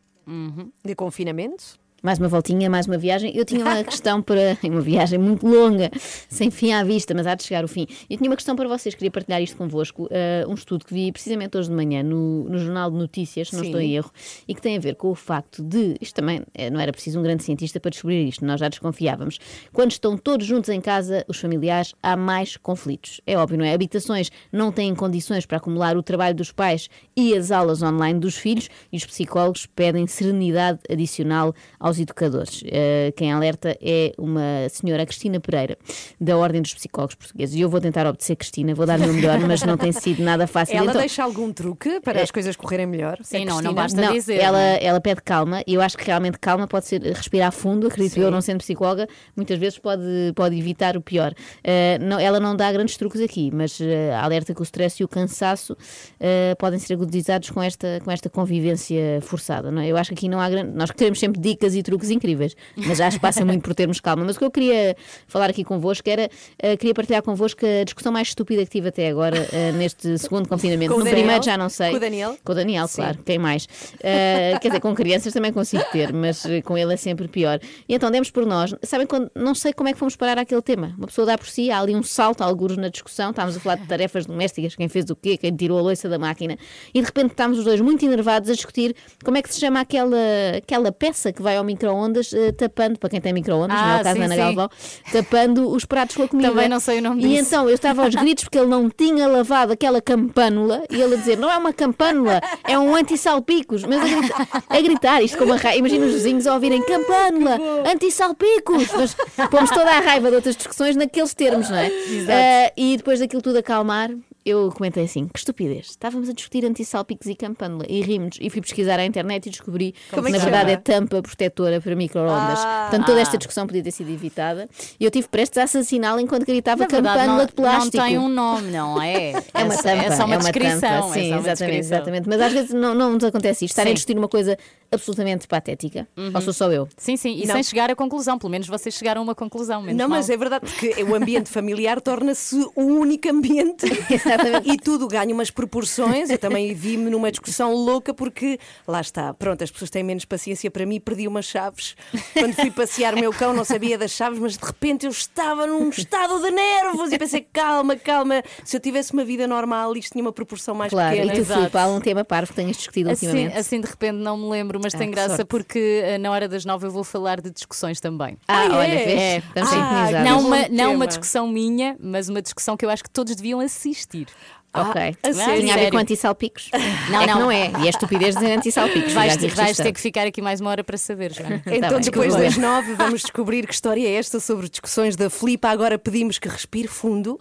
[0.84, 1.80] de confinamento.
[2.04, 3.34] Mais uma voltinha, mais uma viagem.
[3.34, 4.58] Eu tinha uma questão para.
[4.74, 5.90] Uma viagem muito longa,
[6.28, 7.86] sem fim à vista, mas há de chegar o fim.
[8.10, 10.08] Eu tinha uma questão para vocês, queria partilhar isto convosco.
[10.10, 13.54] eh, um estudo que vi precisamente hoje de manhã no, no Jornal de Notícias, se
[13.54, 13.68] não Sim.
[13.68, 14.10] estou em erro,
[14.48, 15.96] e que tem a ver com o facto de.
[16.00, 19.38] Isto também eh, não era preciso um grande cientista para descobrir isto, nós já desconfiávamos.
[19.72, 23.20] Quando estão todos juntos em casa, os familiares, há mais conflitos.
[23.26, 23.72] É óbvio, não é?
[23.72, 28.36] Habitações não têm condições para acumular o trabalho dos pais e as aulas online dos
[28.36, 32.62] filhos, e os psicólogos pedem serenidade adicional aos educadores.
[32.66, 35.76] Eh, quem alerta é uma senhora Cristina Pereira,
[36.20, 37.54] da Ordem dos Psicólogos Portugueses.
[37.54, 40.22] E eu vou tentar obedecer Cristina, vou dar o meu melhor, mas não tem sido
[40.22, 40.76] nada fácil.
[40.76, 43.18] Ela Então- deixa algum truque para as coisas correrem melhor?
[43.22, 44.84] Sim, A não, não basta não, dizer, Ela, é?
[44.84, 48.20] ela pede calma e eu acho que realmente calma pode ser respirar fundo, acredito Sim.
[48.20, 50.02] eu, não sendo psicóloga, muitas vezes pode,
[50.34, 51.32] pode evitar o pior.
[51.32, 53.84] Uh, não, ela não dá grandes truques aqui, mas uh,
[54.20, 58.28] alerta que o stress e o cansaço uh, podem ser agudizados com esta, com esta
[58.28, 59.70] convivência forçada.
[59.70, 59.88] Não é?
[59.88, 60.72] Eu acho que aqui não há grande.
[60.76, 64.24] Nós queremos sempre dicas e truques incríveis, mas acho que passa muito por termos calma.
[64.24, 64.96] Mas o que eu queria
[65.28, 69.08] falar aqui convosco era, uh, queria partilhar convosco a discussão mais estúpida que tive até
[69.08, 70.92] agora uh, neste segundo confinamento.
[70.92, 71.20] Com no Daniel?
[71.20, 71.90] primeiro já não sei.
[71.90, 72.36] Com o Daniel?
[72.42, 73.02] Com o Daniel, Sim.
[73.02, 73.64] claro, quem mais?
[73.64, 77.60] Uh, quer dizer, com crianças também consigo ter, mas com ele é sempre pior.
[77.88, 80.62] E então demos por nós, sabem quando não sei como é que fomos parar aquele
[80.62, 80.94] tema.
[80.96, 83.76] Uma pessoa dá por si, há ali um salto, alguns na discussão, estávamos a falar
[83.76, 86.56] de tarefas domésticas, quem fez o quê, quem tirou a louça da máquina,
[86.92, 89.80] e de repente estávamos os dois muito enervados a discutir como é que se chama
[89.80, 90.16] aquela,
[90.56, 94.00] aquela peça que vai ao micro-ondas uh, tapando, para quem tem micro-ondas, não é Ah,
[94.00, 94.40] o caso sim, da Ana sim.
[94.40, 94.70] Galvão,
[95.12, 96.48] tapando os pratos com a comida.
[96.48, 97.42] Também não sei o nome E disso.
[97.48, 101.16] então eu estava aos gritos porque ele não tinha lavado aquela campânula e ele a
[101.18, 103.84] dizer: não é uma campânula, é um anti-salpicos.
[103.84, 105.78] Mas a gritar, a gritar isto com uma raiva.
[105.78, 107.58] Imagina os vizinhos a ouvirem campânula,
[107.92, 108.88] anti-salpicos.
[108.92, 109.16] Mas
[109.50, 111.88] pomos toda a raiva de outras discussões naqueles termos, não é?
[111.88, 112.32] Exato.
[112.32, 114.10] Ah, e depois daquilo tudo acalmar,
[114.44, 115.86] eu comentei assim: que estupidez.
[115.90, 119.94] Estávamos a discutir antissalpicos e campânula e rimos e fui pesquisar à internet e descobri
[120.10, 120.72] Como que é na que verdade chama?
[120.72, 122.58] é tampa protetora para micro-ondas.
[122.60, 122.88] Ah.
[122.90, 123.22] Portanto, toda Ah.
[123.22, 124.68] esta discussão podia ter sido evitada.
[125.00, 127.96] E eu tive prestes a assassiná-la enquanto gritava Na verdade, campânula de plástico.
[127.96, 129.32] não tem um nome, não é?
[129.54, 129.88] É uma É tampa.
[130.04, 130.80] É só uma é uma descrição.
[130.80, 131.96] tampa, é Sim, só uma exatamente, descrição.
[131.96, 132.28] exatamente.
[132.28, 133.72] Mas às vezes não, não nos acontece isto.
[133.72, 134.58] Estarem a discutir uma coisa
[134.94, 136.06] absolutamente patética.
[136.34, 136.88] Ou sou só eu?
[136.96, 137.54] Sim, sim, e Não.
[137.54, 138.38] sem chegar a conclusão.
[138.38, 139.82] Pelo menos vocês chegaram a uma conclusão.
[139.82, 140.18] Menos Não, mal.
[140.18, 143.86] mas é verdade, porque o ambiente familiar torna-se o único ambiente
[144.64, 146.30] e tudo ganha umas proporções.
[146.30, 150.70] Eu também vi-me numa discussão louca, porque lá está, pronto, as pessoas têm menos paciência
[150.70, 151.94] para mim, perdi umas chaves.
[152.32, 155.66] Quando fui passear o meu cão, não sabia das chaves, mas de repente eu estava
[155.66, 160.12] num estado de nervos e pensei, calma, calma, se eu tivesse uma vida normal, isto
[160.12, 161.32] tinha uma proporção mais Claro, pequena.
[161.34, 163.56] e tu, Filipe, há algum tema parvo que tenhas discutido Assim, ultimamente?
[163.58, 165.44] assim de repente não me lembro, mas Ah, tem graça sorte.
[165.48, 168.36] porque eh, na hora das nove eu vou falar de discussões também.
[168.46, 169.04] Ah, Ah, olha, é?
[169.04, 169.20] vês?
[169.20, 169.36] É.
[169.38, 170.30] Estamos Ah, sintonizados.
[170.30, 173.60] Não uma, não uma discussão minha, mas uma discussão que eu acho que todos deviam
[173.60, 174.26] assistir.
[174.74, 175.16] Ok.
[175.22, 175.60] a sério?
[175.60, 176.70] Tinha a ver com antissalpicos?
[177.10, 177.40] Não, é que não.
[177.42, 177.70] não é.
[177.80, 179.12] E é estupidez dizer antissalpicos.
[179.12, 181.62] Vais, aqui vais ter que ficar aqui mais uma hora para saber, Joana.
[181.66, 185.68] Então, Tá depois das nove, vamos descobrir que história é esta sobre discussões da Filipa.
[185.68, 187.38] Agora pedimos que respire fundo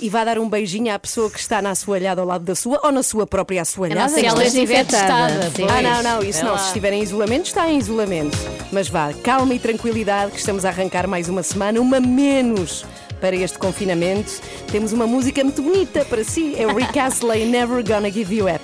[0.00, 2.80] e vá dar um beijinho à pessoa que está na assoalhada ao lado da sua
[2.84, 4.00] ou na sua própria assoalhada.
[4.02, 5.50] nossa, Se que ela estiver testada.
[5.68, 6.52] Ah, não, não, isso Vê não.
[6.52, 6.58] lá.
[6.58, 8.36] Se estiver em isolamento, está em isolamento.
[8.72, 12.84] Mas vá, calma e tranquilidade, que estamos a arrancar mais uma semana, uma menos
[13.24, 14.32] para este confinamento.
[14.70, 16.54] Temos uma música muito bonita para si.
[16.58, 18.62] É o Rick Astley, Never Gonna Give You Up.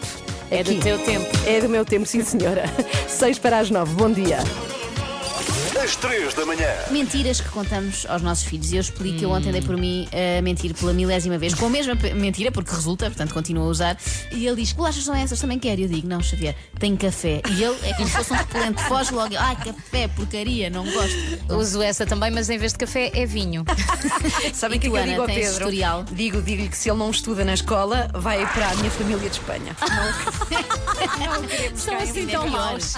[0.50, 0.80] É do Aqui.
[0.80, 1.26] teu tempo.
[1.46, 2.64] É do meu tempo, sim senhora.
[3.08, 3.94] Seis para as nove.
[3.94, 4.36] Bom dia.
[5.82, 6.68] Às três da manhã.
[6.90, 8.70] Mentiras que contamos aos nossos filhos.
[8.70, 11.66] E eu explico que eu ontem dei por mim a mentir pela milésima vez, com
[11.66, 13.96] a mesma mentira, porque resulta, portanto continuo a usar.
[14.30, 15.80] E ele diz: Bolachas são essas, também quero.
[15.80, 17.40] E eu digo: Não, Xavier, tem café.
[17.48, 19.34] E ele é como se fosse um repelente, foge logo.
[19.38, 21.16] Ai, café, porcaria, não gosto.
[21.56, 23.64] Uso essa também, mas em vez de café é vinho.
[24.52, 25.52] Sabem o que é tu, que eu Ana, digo ao tens Pedro?
[25.52, 26.04] historial?
[26.12, 29.36] Digo, digo-lhe que se ele não estuda na escola, vai para a minha família de
[29.36, 29.74] Espanha.
[31.20, 32.94] Não, queremos São cá em assim tão maus.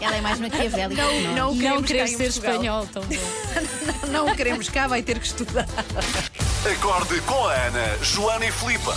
[0.00, 1.02] Ela é mais maquiavélica.
[1.02, 1.36] Não, que nós.
[1.36, 2.52] não Não queremos querer cá em ser Portugal.
[2.52, 4.08] espanhol, tão bom.
[4.12, 5.66] Não queremos cá, vai ter que estudar.
[6.72, 8.94] Acorde com a Ana, Joana e Filipa.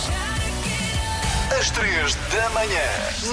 [1.58, 2.80] Às três da manhã,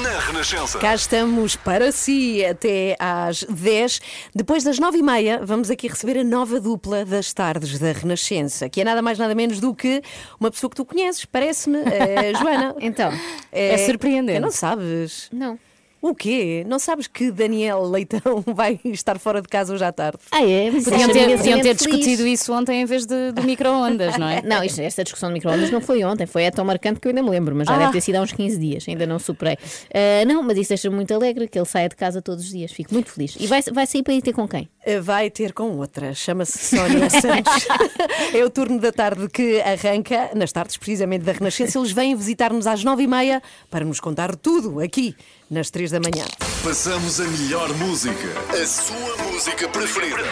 [0.02, 0.80] na Renascença.
[0.80, 4.02] Cá estamos para si até às 10.
[4.36, 8.68] Depois das 9 e meia, vamos aqui receber a nova dupla das tardes da Renascença,
[8.70, 10.02] que é nada mais nada menos do que
[10.40, 12.76] uma pessoa que tu conheces, parece-me, eh, Joana.
[12.80, 13.12] Então,
[13.52, 14.40] É surpreendente.
[14.40, 15.30] que Não sabes?
[15.32, 15.58] não.
[16.02, 16.64] O quê?
[16.68, 20.20] Não sabes que Daniel Leitão vai estar fora de casa hoje à tarde?
[20.32, 20.70] Ah, é?
[20.72, 21.78] Podiam isso ter, é podiam ter feliz.
[21.78, 24.42] discutido isso ontem em vez de, do micro-ondas, não é?
[24.44, 27.10] Não, isto- esta discussão de micro-ondas não foi ontem, foi é tão marcante que eu
[27.10, 27.80] ainda me lembro, mas já Ah.
[27.80, 29.58] deve ter sido há uns 15 dias, ainda não superei.
[29.94, 32.72] Ah, não, mas isso deixa-me muito alegre que ele saia de casa todos os dias,
[32.72, 33.36] fico muito feliz.
[33.40, 34.70] E vai, vai sair para ir ter com quem?
[34.86, 37.68] Eh, Vai ter com outra, chama-se Sónia Santos.
[38.34, 41.78] é o turno da tarde que arranca, nas tardes precisamente da Renascença.
[41.80, 45.16] Eles vêm visitar-nos às nove e meia para nos contar tudo aqui
[45.50, 46.26] nas três da manhã.
[46.64, 48.28] Passamos a melhor música.
[48.50, 50.24] A sua música preferida.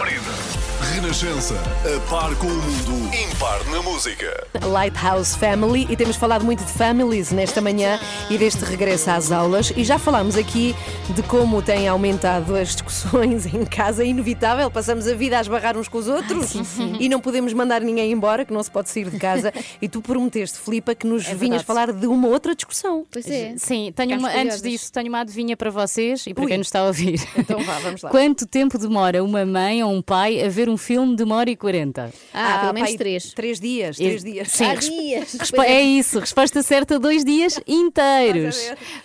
[0.93, 1.55] Renascença.
[1.83, 3.15] A par com o mundo.
[3.15, 4.47] Impar na música.
[4.63, 9.73] Lighthouse Family e temos falado muito de families nesta manhã e deste regresso às aulas
[9.75, 10.75] e já falámos aqui
[11.13, 15.77] de como têm aumentado as discussões em casa, é inevitável, passamos a vida a esbarrar
[15.77, 16.53] uns com os outros
[16.99, 20.01] e não podemos mandar ninguém embora, que não se pode sair de casa e tu
[20.01, 21.65] prometeste, Filipa, que nos vinhas verdade.
[21.65, 23.05] falar de uma outra discussão.
[23.11, 23.55] Pois é.
[23.57, 26.49] Sim, tenho uma, antes disso, tenho uma adivinha para vocês e para Ui.
[26.49, 27.19] quem nos está a ouvir.
[27.37, 28.09] Então vá, vamos lá.
[28.15, 31.49] Quanto tempo demora uma mãe ou um pai a ver um filme de uma hora
[31.49, 32.13] e quarenta?
[32.33, 33.33] Ah, pelo menos pai, três.
[33.33, 34.51] Três dias, três dias.
[34.51, 35.37] Sim, dias.
[35.65, 38.57] é isso, resposta certa: dois dias inteiros.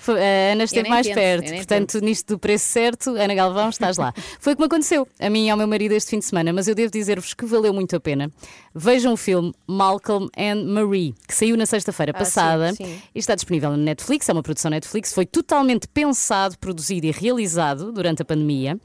[0.09, 4.12] A Ana esteve mais penso, perto, portanto, nisto do preço certo, Ana Galvão, estás lá.
[4.41, 6.53] Foi o que me aconteceu a mim e ao meu marido este fim de semana,
[6.53, 8.31] mas eu devo dizer-vos que valeu muito a pena.
[8.75, 13.03] Vejam o filme Malcolm and Marie, que saiu na sexta-feira Ah, passada sim, sim.
[13.14, 17.93] e está disponível na Netflix, é uma produção Netflix, foi totalmente pensado, produzido e realizado
[17.93, 18.79] durante a pandemia.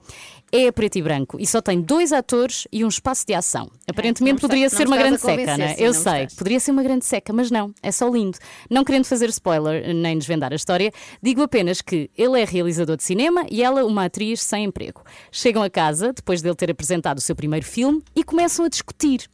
[0.57, 3.69] É a preto e branco e só tem dois atores e um espaço de ação.
[3.87, 5.75] Aparentemente não me poderia está- ser uma grande seca, é?
[5.75, 6.33] sim, Eu não sei, estás.
[6.35, 8.37] poderia ser uma grande seca, mas não, é só lindo.
[8.69, 10.91] Não querendo fazer spoiler nem desvendar a história,
[11.21, 15.01] digo apenas que ele é realizador de cinema e ela uma atriz sem emprego.
[15.31, 19.29] Chegam a casa, depois dele ter apresentado o seu primeiro filme, e começam a discutir.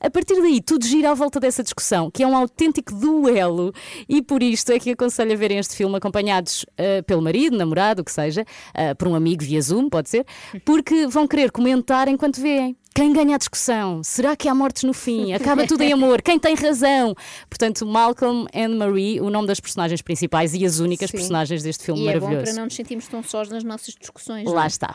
[0.00, 3.72] A partir daí, tudo gira à volta dessa discussão, que é um autêntico duelo,
[4.08, 8.02] e por isto é que aconselho a verem este filme acompanhados ah, pelo marido, namorado,
[8.02, 10.26] o que seja, ah, por um amigo via Zoom, pode ser,
[10.64, 12.76] porque vão querer comentar enquanto veem.
[12.94, 14.04] Quem ganha a discussão?
[14.04, 15.32] Será que há mortes no fim?
[15.32, 16.22] Acaba tudo em amor?
[16.22, 17.12] Quem tem razão?
[17.50, 21.16] Portanto, Malcolm and Marie, o nome das personagens principais e as únicas Sim.
[21.16, 22.44] personagens deste filme E é bom maravilhoso.
[22.44, 24.44] para não nos sentirmos tão sós nas nossas discussões.
[24.44, 24.66] não Lá é?
[24.68, 24.94] está.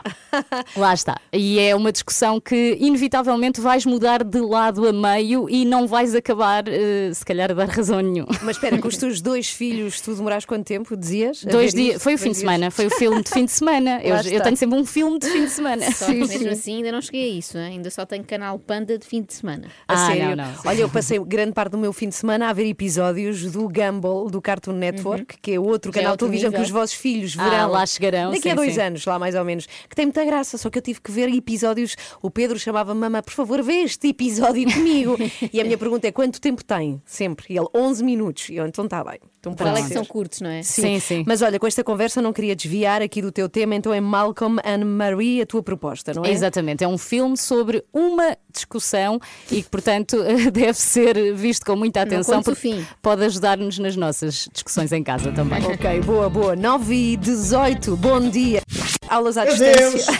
[0.76, 1.20] Lá está.
[1.30, 6.14] E é uma discussão que, inevitavelmente, vais mudar de lado a meio e não vais
[6.14, 8.24] acabar, eh, se calhar, a dar razão nenhum.
[8.42, 10.96] Mas espera, com os teus dois filhos, tu demoraste quanto tempo?
[10.96, 11.44] Dizias?
[11.46, 12.00] A Dois dias, isto?
[12.04, 14.00] foi o Dois fim de semana, foi o filme de fim de semana.
[14.10, 15.92] Eu, eu tenho sempre um filme de fim de semana.
[15.92, 17.82] Só que mesmo assim ainda não cheguei a isso, hein?
[17.90, 19.68] Ainda só tenho canal Panda de fim de semana.
[19.86, 20.36] A Ah, sério.
[20.36, 20.54] não, não.
[20.64, 24.30] Olha, eu passei grande parte do meu fim de semana a ver episódios do Gumball,
[24.30, 26.60] do Cartoon Network, que é outro Já é canal de televisão nível.
[26.60, 27.70] que os vossos filhos Ah, verão.
[27.70, 28.80] lá chegarão, Daqui sim, a dois sim.
[28.80, 29.66] anos, lá mais ou menos.
[29.88, 31.96] Que tem muita graça, só que eu tive que ver episódios.
[32.22, 35.16] O Pedro chamava mamã, por favor, vê este episódio comigo.
[35.52, 37.00] e a minha pergunta é: quanto tempo tem?
[37.04, 37.46] Sempre.
[37.50, 38.48] E ele, 11 minutos.
[38.48, 39.18] E eu, então está bem.
[39.40, 40.62] Então Para lá que são curtos, não é?
[40.62, 41.24] Sim, sim.
[41.26, 44.58] Mas olha, com esta conversa não queria desviar aqui do teu tema, então é Malcolm
[44.64, 46.30] and Marie a tua proposta, não é?
[46.30, 49.20] Exatamente, é um filme sobre uma discussão
[49.50, 50.16] e que, portanto,
[50.52, 52.86] deve ser visto com muita atenção porque fim.
[53.00, 55.64] pode ajudar-nos nas nossas discussões em casa também.
[55.64, 56.56] Ok, boa, boa.
[56.56, 58.62] 9 e 18, bom dia.
[59.08, 60.12] Aulas à distância.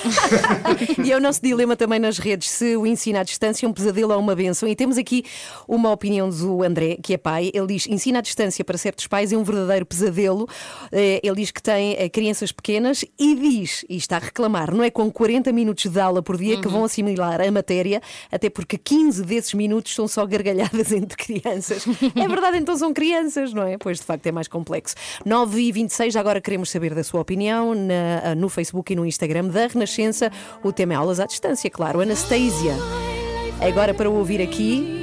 [1.05, 3.73] e é o nosso dilema também nas redes: se o ensino à distância é um
[3.73, 4.69] pesadelo ou uma benção.
[4.69, 5.25] E temos aqui
[5.69, 7.51] uma opinião do André, que é pai.
[7.55, 10.49] Ele diz: ensino à distância para certos pais é um verdadeiro pesadelo.
[10.91, 14.83] Eh, Ele diz que tem eh, crianças pequenas e diz, e está a reclamar, não
[14.83, 18.77] é com 40 minutos de aula por dia que vão assimilar a matéria, até porque
[18.79, 21.85] 15 desses minutos são só gargalhadas entre crianças.
[22.15, 23.77] É verdade, então são crianças, não é?
[23.79, 24.95] Pois de facto é mais complexo.
[25.25, 29.45] 9 e 26, agora queremos saber da sua opinião na- no Facebook e no Instagram
[29.49, 30.31] da Renascença.
[30.63, 32.01] O tema é aulas à distância, claro.
[32.01, 32.75] Anastasia.
[33.61, 35.00] Agora para ouvir aqui.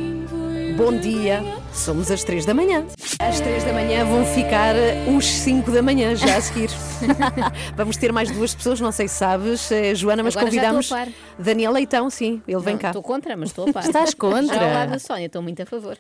[0.78, 2.86] Bom dia, somos às 3 da manhã.
[3.18, 4.76] Às 3 da manhã vão ficar
[5.18, 6.70] os 5 da manhã já a seguir.
[7.76, 10.98] Vamos ter mais duas pessoas, não sei se sabes, eh, Joana, mas Agora convidamos estou
[11.00, 11.14] a par.
[11.40, 12.90] Daniel Leitão, sim, ele vem Não, cá.
[12.90, 13.86] Estou contra, mas estou a par.
[13.86, 14.56] Estás contra?
[14.56, 15.98] Já ao lado da Sónia, estou muito a favor.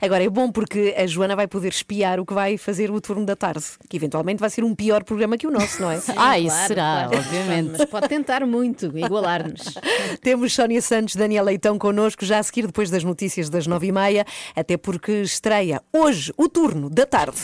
[0.00, 3.24] Agora é bom porque a Joana vai poder espiar o que vai fazer o turno
[3.26, 6.00] da tarde, que eventualmente vai ser um pior programa que o nosso, não é?
[6.16, 7.18] Ah, isso Claro, será, claro.
[7.18, 7.70] obviamente.
[7.78, 9.74] Mas pode tentar muito igualar-nos.
[10.22, 13.92] Temos Sónia Santos, Daniel Leitão connosco, já a seguir depois das notícias das nove e
[13.92, 17.38] meia, até porque estreia hoje o turno da tarde.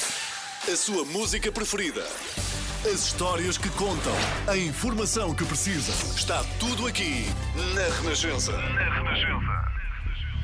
[0.71, 2.05] A sua música preferida.
[2.85, 4.13] As histórias que contam.
[4.47, 5.91] A informação que precisa.
[6.15, 7.27] Está tudo aqui
[7.75, 8.53] na Renascença.
[8.53, 9.68] Na Renascença.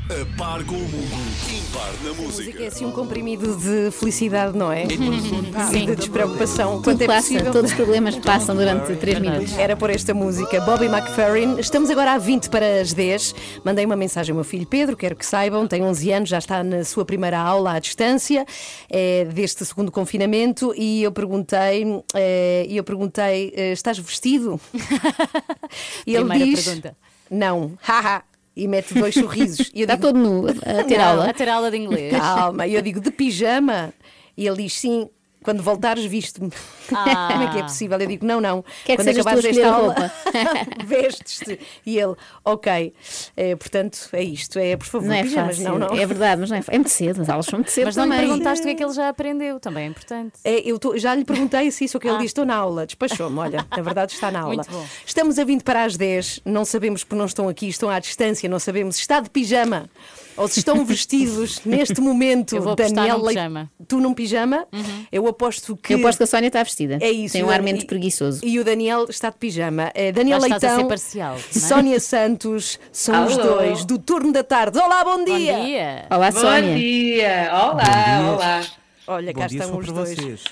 [0.05, 1.17] A par com o mundo.
[1.51, 2.67] Impar na A música é música.
[2.69, 4.85] assim um comprimido de felicidade, não é?
[4.87, 5.87] Sim.
[5.87, 6.73] de despreocupação.
[6.75, 7.51] Tudo Quanto é passa, possível.
[7.53, 9.57] todos os problemas passam durante 3 minutos.
[9.57, 11.59] Era por esta música, Bobby McFerrin.
[11.59, 13.35] Estamos agora a 20 para as 10.
[13.65, 16.63] Mandei uma mensagem ao meu filho Pedro, quero que saibam, tem 11 anos, já está
[16.63, 18.45] na sua primeira aula à distância,
[18.91, 24.61] é, deste segundo confinamento, e eu perguntei, é, e eu perguntei, eh, estás vestido?
[26.07, 26.97] e ele Primeira diz, pergunta.
[27.31, 28.23] não, haha,
[28.57, 29.71] e mete dois sorrisos.
[29.75, 31.31] E eu Está digo, todo nu a ter Não, aula.
[31.31, 32.13] A ter aula de inglês.
[32.17, 33.93] Calma, e eu digo de pijama.
[34.37, 35.09] E ele diz sim.
[35.45, 36.51] Quando voltares, viste-me.
[36.93, 37.29] Ah.
[37.33, 38.01] Como é que é possível?
[38.01, 38.65] Eu digo, não, não.
[38.85, 40.13] Quer que Quando a acabares esta aula, roupa.
[40.85, 41.61] vestes-te.
[41.87, 42.15] E ele,
[42.45, 42.93] ok.
[43.37, 44.59] É, portanto, é isto.
[44.59, 45.57] É, por favor, Não é pijamas.
[45.59, 45.79] fácil.
[45.79, 45.97] Não, não.
[45.99, 47.23] É verdade, mas não é, é muito cedo.
[47.23, 48.27] As aulas são muito cedo Mas não lhe também.
[48.27, 50.33] perguntaste o que é que ele já aprendeu, também é importante.
[50.45, 52.21] É, eu tô- já lhe perguntei se isso, o que ele Ah.
[52.21, 52.87] diz, estou na aula.
[52.87, 54.55] Despachou-me, olha, na verdade está na aula.
[54.57, 54.87] Muito bom.
[55.05, 58.49] Estamos a 20 para as 10, não sabemos porque não estão aqui, estão à distância,
[58.49, 59.89] não sabemos está de pijama
[60.37, 62.57] ou se estão vestidos neste momento.
[62.57, 63.61] Eu vou apostar Daniel num Leit- pijama.
[63.79, 63.87] Uhum.
[63.87, 64.67] Tu num pijama?
[65.13, 65.95] Eu aposto que.
[65.95, 66.99] Eu aposto que a Sónia está vestida.
[67.01, 67.33] É isso.
[67.35, 68.41] Tem um e- ar menos preguiçoso.
[68.45, 69.91] E o Daniel está de pijama.
[69.95, 71.59] Eh, Daniel Já estás a Leitão, ser parcial, é?
[71.59, 73.57] Sónia Santos, são os Alô.
[73.57, 74.79] dois do turno da tarde.
[74.79, 75.53] Olá, bom dia!
[75.57, 76.07] Bom dia.
[76.11, 76.77] Olá, Bom Sónia.
[76.77, 77.51] dia!
[77.53, 78.31] Olá, dia.
[78.33, 78.84] olá!
[79.07, 80.15] Olha, Bom cá dia estão os para dois.
[80.15, 80.45] vocês.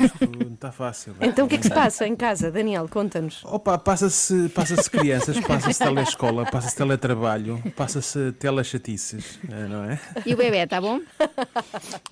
[0.00, 1.14] Isto não está fácil.
[1.20, 2.88] Então o que é que se passa em casa, Daniel?
[2.88, 3.44] Conta-nos.
[3.44, 10.00] Opa, passa-se passa crianças, passa-se telescola, passa-se teletrabalho, passa-se telechatices, eh, não é?
[10.24, 11.00] E o bebê, está bom?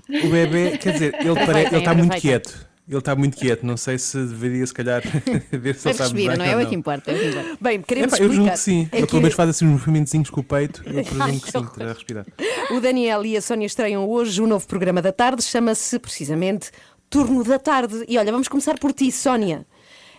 [0.08, 2.66] O bebê, quer dizer, ele, pare- Aproveitem, ele está muito quieto.
[2.88, 5.02] Ele está muito quieto, não sei se deveria, se calhar,
[5.50, 6.36] ver se ele sabe bem.
[6.36, 6.52] não é?
[6.52, 7.10] É ou o que importa.
[7.10, 7.58] É o que importa.
[7.60, 8.36] Bem, queremos Epá, eu explicar.
[8.44, 8.88] julgo que sim.
[8.92, 10.82] É ele que pelo menos faz assim uns movimentozinhos com o peito.
[10.86, 11.70] Eu presumo que sim, horror.
[11.74, 12.26] terá a respirar.
[12.70, 16.70] O Daniel e a Sónia estreiam hoje um novo programa da tarde, chama-se precisamente
[17.10, 18.04] Turno da Tarde.
[18.06, 19.66] E olha, vamos começar por ti, Sónia.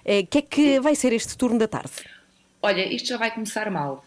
[0.03, 1.91] Eh, O que é que vai ser este turno da tarde?
[2.61, 4.06] Olha, isto já vai começar mal, eh,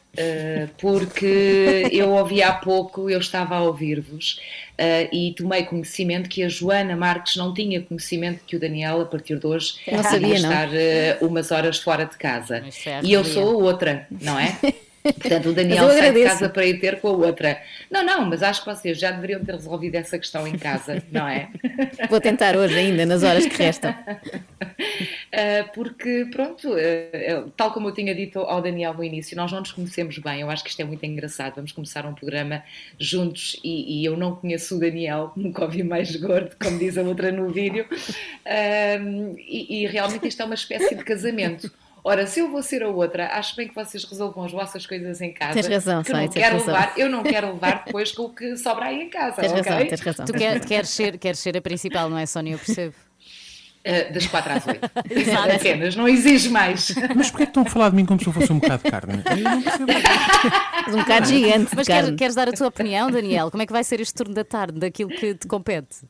[0.79, 4.41] porque eu ouvi há pouco, eu estava a ouvir-vos
[4.77, 9.07] eh, e tomei conhecimento que a Joana Marques não tinha conhecimento que o Daniel, a
[9.07, 10.51] partir de hoje, Não sabia, ia não.
[10.51, 12.65] estar eh, umas horas fora de casa.
[12.87, 14.59] À E eu sou outra, não é?
[15.03, 17.61] Portanto, o Daniel sai de casa para ir ter com a outra.
[17.91, 21.27] Não, não, mas acho que vocês já deveriam ter resolvido essa questão em casa, não
[21.27, 21.49] é?
[22.09, 23.91] Vou tentar hoje ainda, nas horas que restam.
[23.91, 29.61] Uh, porque, pronto, uh, tal como eu tinha dito ao Daniel no início, nós não
[29.61, 30.43] nos conhecemos bem.
[30.43, 31.55] Eu acho que isto é muito engraçado.
[31.57, 32.63] Vamos começar um programa
[32.99, 37.03] juntos e, e eu não conheço o Daniel, nunca ouvi mais gordo, como diz a
[37.03, 37.87] outra no vídeo.
[39.01, 41.73] Um, e, e realmente isto é uma espécie de casamento.
[42.03, 45.21] Ora, se eu vou ser a outra, acho bem que vocês resolvam as vossas coisas
[45.21, 45.55] em casa.
[45.55, 46.75] Tens razão, que eu Sónia, não tens quero razão.
[46.75, 49.41] levar, eu não quero levar depois com o que sobra aí em casa.
[49.41, 49.87] Tens razão, ok?
[49.89, 50.27] tens razão.
[50.27, 52.55] Tu quer- queres, ser, queres ser a principal, não é, Sónia?
[52.55, 52.95] Eu percebo.
[53.83, 54.91] Uh, das quatro às oito.
[55.11, 55.53] Exato.
[55.53, 56.93] Apenas, não exige mais.
[57.17, 58.91] Mas porquê que estão a falar de mim como se eu fosse um bocado de
[58.91, 59.15] carne?
[59.15, 59.93] Eu não percebo.
[60.89, 63.51] Um bocado gigante Mas queres dar a tua opinião, Daniel?
[63.51, 66.01] Como é que vai ser este turno da tarde, daquilo que te compete?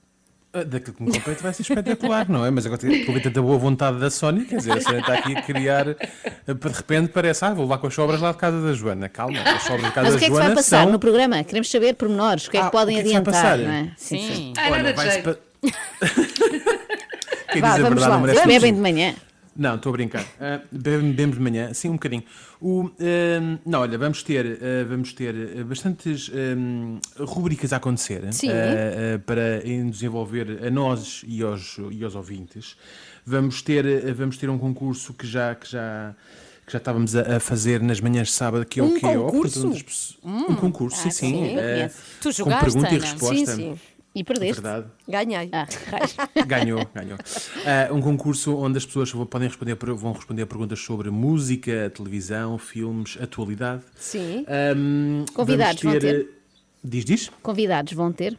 [0.53, 2.51] Ah, Daquilo que me compete vai ser espetacular, não é?
[2.51, 5.42] Mas agora com tanta boa vontade da Sónia, quer dizer, a Sónia está aqui a
[5.42, 5.90] criar.
[5.90, 9.09] ah, De repente parece, ah, vou lá com as sobras lá de casa da Joana.
[9.09, 10.82] Calma, as sobras de casa Mas da o que é que se Joana vai passar
[10.82, 10.90] são.
[10.92, 11.44] no programa?
[11.44, 13.32] Queremos saber pormenores, o que é que Ah, podem o que é que se vai
[13.32, 13.59] adiantar, passar?
[13.59, 13.92] não é?
[13.96, 14.53] Sim, sim.
[14.57, 15.38] Ah, nada de vai-se jeito.
[17.53, 18.09] Quem Vá, diz a vamos verdade lá.
[18.09, 19.14] não merece Bebem de manhã.
[19.61, 20.24] Não, estou a brincar.
[20.72, 22.22] Bebe- bebemos de manhã, sim, um bocadinho.
[22.62, 25.34] O, ah, não, olha, vamos ter, ah, vamos ter
[25.64, 28.48] bastantes ah, rubricas a acontecer Sim.
[29.26, 32.74] para nos envolver a nós e aos, e aos ouvintes.
[33.26, 33.84] Vamos ter,
[34.14, 35.54] vamos ter um concurso que já.
[35.54, 36.14] Que já
[36.66, 39.16] que já estávamos a, fazer nas manhãs de sábado, que é Um o que é
[39.16, 39.66] concurso?
[40.22, 41.32] Um concurso, sim, Ah, sim.
[41.32, 41.96] sim, ah, conheço.
[42.20, 43.34] Tu com jogaste, pergunta e resposta.
[43.34, 43.78] Sim, sim.
[44.12, 44.61] E perdeste.
[44.61, 44.86] Verdade.
[45.08, 45.48] Ganhei.
[45.52, 45.66] Ah.
[46.44, 47.16] Ganhou, ganhou.
[47.64, 51.92] Ah, um concurso onde as pessoas vão- podem responder, vão responder a perguntas sobre música,
[51.94, 53.82] televisão, filmes, atualidade.
[53.94, 54.44] Sim.
[54.48, 56.28] Ahm, Convidados vamos vão ter?
[56.82, 57.30] Diz, diz?
[57.42, 58.36] Convidados vão ter.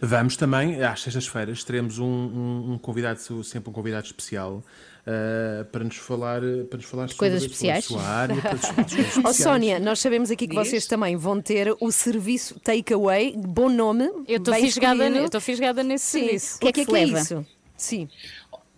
[0.00, 4.62] Vamos também, às sextas-feiras, teremos um, um- um convidado, sempre um convidado especial.
[5.06, 7.84] Ah, para nos falar, para nos falar sobre coisas sua- especiais?
[7.84, 9.36] a sua área, para especiais.
[9.36, 10.68] Sónia, nós sabemos aqui que Diz.
[10.68, 14.04] vocês também vão ter o serviço Takeaway, bom nome.
[14.26, 16.20] Eu estou fisgada, eu estou fisgada nesse Sim.
[16.20, 16.56] serviço.
[16.56, 17.18] O que é que, que se é leva?
[17.20, 17.46] isso?
[17.76, 18.08] Sim.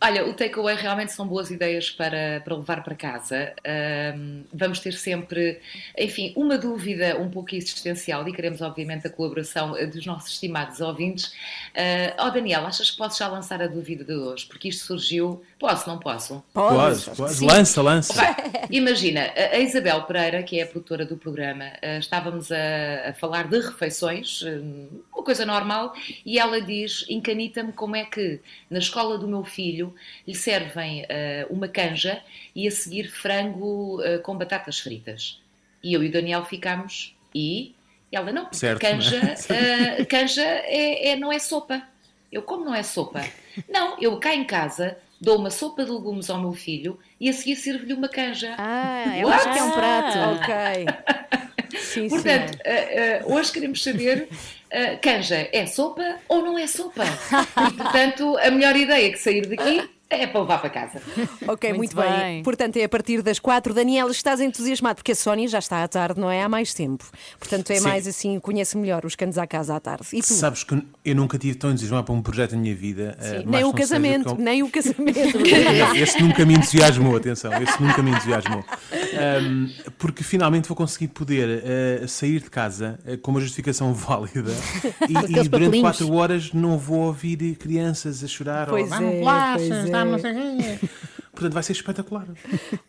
[0.00, 3.52] Olha, o takeaway realmente são boas ideias para, para levar para casa.
[3.66, 5.58] Ahm, vamos ter sempre,
[5.98, 10.80] enfim, uma dúvida um pouco existencial e queremos, obviamente, a colaboração eh, dos nossos estimados
[10.80, 11.32] ouvintes.
[11.74, 14.46] Ah, oh, Daniel, achas que posso já lançar a dúvida de hoje?
[14.46, 15.42] Porque isto surgiu.
[15.58, 16.42] Posso, não posso?
[16.54, 17.34] Pode, pode.
[17.34, 17.46] Sim.
[17.46, 18.12] Lança, lança.
[18.14, 18.36] Vai.
[18.70, 23.48] Imagina, a Isabel Pereira, que é a produtora do programa, eh, estávamos a, a falar
[23.48, 24.60] de refeições, eh,
[25.12, 25.92] uma coisa normal,
[26.24, 28.40] e ela diz: encanita-me como é que
[28.70, 29.92] na escola do meu filho
[30.26, 32.22] lhe servem eh, uma canja
[32.54, 35.40] e a seguir frango eh, com batatas fritas.
[35.82, 37.74] E eu e o Daniel ficámos, e
[38.12, 40.00] ela não, porque Certo, canja, não é?
[40.00, 41.82] eh, canja é, é- não é sopa.
[42.30, 43.24] Eu como não é sopa?
[43.68, 47.32] Não, eu cá em casa dou uma sopa de legumes ao meu filho e a
[47.32, 48.54] seguir sirvo-lhe uma canja.
[48.58, 49.40] Ah, eu What?
[49.48, 50.18] acho que é um prato.
[50.18, 50.48] Ok.
[51.78, 52.58] Sim, Portanto, sim.
[52.64, 54.28] eh, eh, hoje queremos saber
[54.70, 57.04] eh, canja é sopa ou não é sopa?
[57.68, 61.00] E portanto, a melhor ideia que sair daqui é para levar para casa.
[61.46, 62.18] Ok, muito, Muito bem.
[62.20, 62.42] bem.
[62.42, 63.72] Portanto, é a partir das quatro.
[63.72, 66.42] Daniel, estás entusiasmado, porque a Sónia já está à tarde, não é?
[66.42, 67.04] Há mais tempo.
[67.38, 67.84] Portanto, é Sim.
[67.84, 70.06] mais assim, conhece melhor os canos à casa à tarde.
[70.12, 70.26] E tu?
[70.26, 73.16] Sabes que eu nunca tive tão entusiasmado para um projeto na minha vida.
[73.20, 75.18] Sim, mais nem o não seja casamento, com- nem o casamento.
[75.96, 78.64] Esse nunca me entusiasmou, atenção, esse nunca me entusiasmou.
[78.92, 84.52] Ahm, porque finalmente vou conseguir poder eh, sair de casa eh, com uma justificação válida
[85.08, 85.80] e, e durante.
[85.80, 89.90] 4 horas não vou ouvir crianças a chorar Pois ou é, vamos lá, pois é.
[90.04, 90.88] Não sei quê."
[91.38, 92.26] Portanto, vai ser espetacular.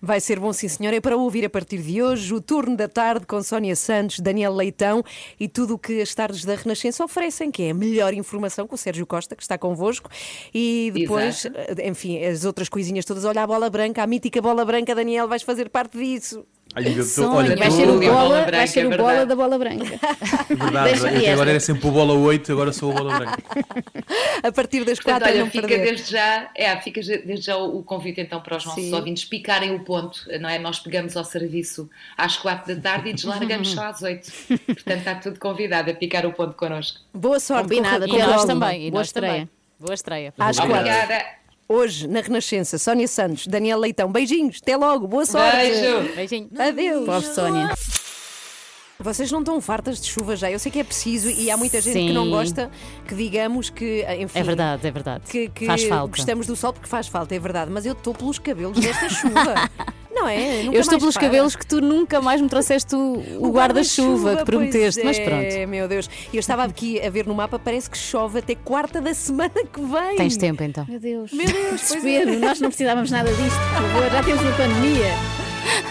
[0.01, 0.95] Vai ser bom, sim, senhora.
[0.95, 4.55] É para ouvir a partir de hoje o turno da tarde com Sónia Santos, Daniel
[4.55, 5.03] Leitão
[5.39, 8.73] e tudo o que as tardes da Renascença oferecem, que é a melhor informação com
[8.73, 10.09] o Sérgio Costa, que está convosco.
[10.51, 11.81] E depois, Exato.
[11.83, 13.23] enfim, as outras coisinhas todas.
[13.23, 16.43] Olha a bola branca, a mítica bola branca, Daniel, vais fazer parte disso.
[16.73, 17.31] Tô- Sonho.
[17.33, 19.85] olha, Vai ser o Bola bola, branca, vai ser é o bola da bola branca.
[20.49, 23.37] é verdade, eu até agora era sempre o bola 8, agora sou o bola branca.
[24.43, 25.85] A partir das Portanto, quatro, a olha, não fica perder.
[25.85, 28.93] desde já, é, fica desde já o convite então para os nossos Sim.
[28.93, 30.57] ouvintes picarem o ponto, não é?
[30.59, 34.31] Nós pegamos ao serviço às quatro da tarde e deslargamos só às oito.
[34.65, 36.99] Portanto, está tudo convidado a picar o ponto connosco.
[37.13, 39.31] Boa sorte, Combinado, corra- E Até nós também, e Boa nós estreia.
[39.33, 39.49] também.
[39.79, 40.33] Boa estreia.
[40.37, 40.73] Às quatro.
[40.75, 41.25] Obrigada.
[41.71, 44.11] Hoje, na Renascença, Sónia Santos, Daniel Leitão.
[44.11, 45.55] Beijinhos, até logo, boa sorte.
[45.55, 46.15] Beijo.
[46.15, 46.49] Beijinho.
[46.57, 47.05] Adeus.
[47.05, 47.69] Pobre Sónia.
[49.01, 50.51] Vocês não estão fartas de chuva já?
[50.51, 52.13] Eu sei que é preciso e há muita gente que Sim.
[52.13, 52.69] não gosta
[53.07, 54.37] que digamos que, enfim.
[54.39, 55.23] É verdade, é verdade.
[55.25, 56.17] Que, que Faz falta.
[56.17, 57.71] gostamos do sol porque faz falta, é verdade.
[57.71, 59.55] Mas eu estou pelos cabelos desta chuva.
[60.11, 60.63] não é?
[60.63, 61.23] Nunca Eu estou pelos para.
[61.27, 65.23] cabelos que tu nunca mais me trouxeste o, o guarda-chuva que pois prometeste, mas é,
[65.23, 65.69] pronto.
[65.69, 66.09] meu Deus.
[66.33, 69.49] E eu estava aqui a ver no mapa, parece que chove até quarta da semana
[69.71, 70.17] que vem.
[70.17, 70.85] Tens tempo então.
[70.89, 71.31] Meu Deus.
[71.31, 71.55] Meu Deus,
[71.87, 72.25] pois é.
[72.25, 72.39] Desespero.
[72.41, 74.11] Nós não precisávamos nada disto, por favor.
[74.11, 75.13] Já temos uma pandemia.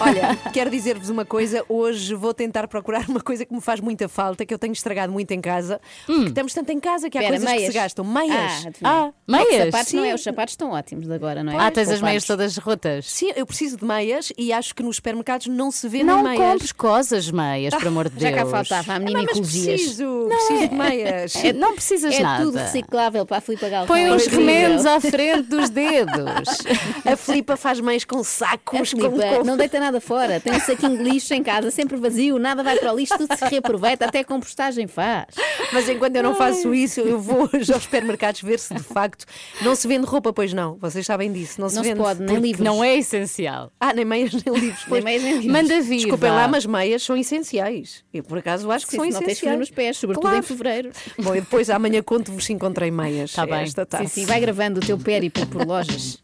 [0.00, 1.64] Olha, quero dizer-vos uma coisa.
[1.68, 5.12] Hoje vou tentar procurar uma coisa que me faz muita falta, que eu tenho estragado
[5.12, 5.80] muito em casa.
[6.06, 7.72] Porque estamos tanto em casa que há Espera, coisas que meias.
[7.72, 8.04] se gastam.
[8.04, 8.66] Meias.
[8.82, 9.66] Ah, Ah, meias?
[9.72, 11.56] Sapatos não é, os sapatos estão ótimos de agora, não é?
[11.66, 13.06] Ah, tens as meias todas rotas.
[13.10, 16.36] Sim, eu preciso de meias e acho que nos supermercados não se vê Não nem
[16.38, 16.52] meias.
[16.52, 18.42] compres coisas meias, por amor de Já Deus.
[18.42, 19.80] cá faltava a menina Ah, mas ecologias.
[19.80, 21.36] preciso, preciso de meias.
[21.44, 22.44] É, não precisas É nada.
[22.44, 23.86] tudo reciclável para a Filipa Galvão.
[23.88, 24.46] Põe é uns incrível.
[24.46, 26.58] remendos à frente dos dedos.
[27.04, 29.44] A Filipa faz meias com A sacos, com, Filipa com...
[29.44, 32.78] não deita nada fora, tem um saquinho de lixo em casa, sempre vazio, nada vai
[32.78, 35.26] para o lixo, tudo se reaproveita, até a compostagem faz.
[35.72, 39.26] Mas enquanto eu não faço isso, eu vou hoje aos supermercados ver se de facto
[39.62, 40.76] não se vende roupa, pois não.
[40.76, 41.60] Vocês sabem disso.
[41.60, 42.00] Não se Não se vende.
[42.00, 42.64] pode, nem livros.
[42.64, 43.70] Não é essencial.
[43.78, 44.84] Ah, nem meias nem livros.
[44.88, 45.04] Pois.
[45.04, 45.52] meias, nem livros.
[45.52, 45.96] Manda vir.
[45.96, 48.02] Desculpem lá, mas meias são essenciais.
[48.12, 49.50] Eu por acaso acho que Sim, são se não tens essenciais.
[49.54, 50.38] frio nos pés, sobretudo Claro.
[50.38, 50.90] em fevereiro.
[51.18, 53.32] Bom, e depois amanhã conto-vos se encontrei meias.
[53.32, 53.60] Tá bem.
[53.62, 54.08] Esta Sim, tarde.
[54.08, 56.18] sim, vai gravando o teu périplo por lojas.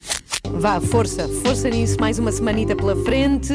[0.53, 3.53] Vá, força, força nisso, mais uma semanita pela frente.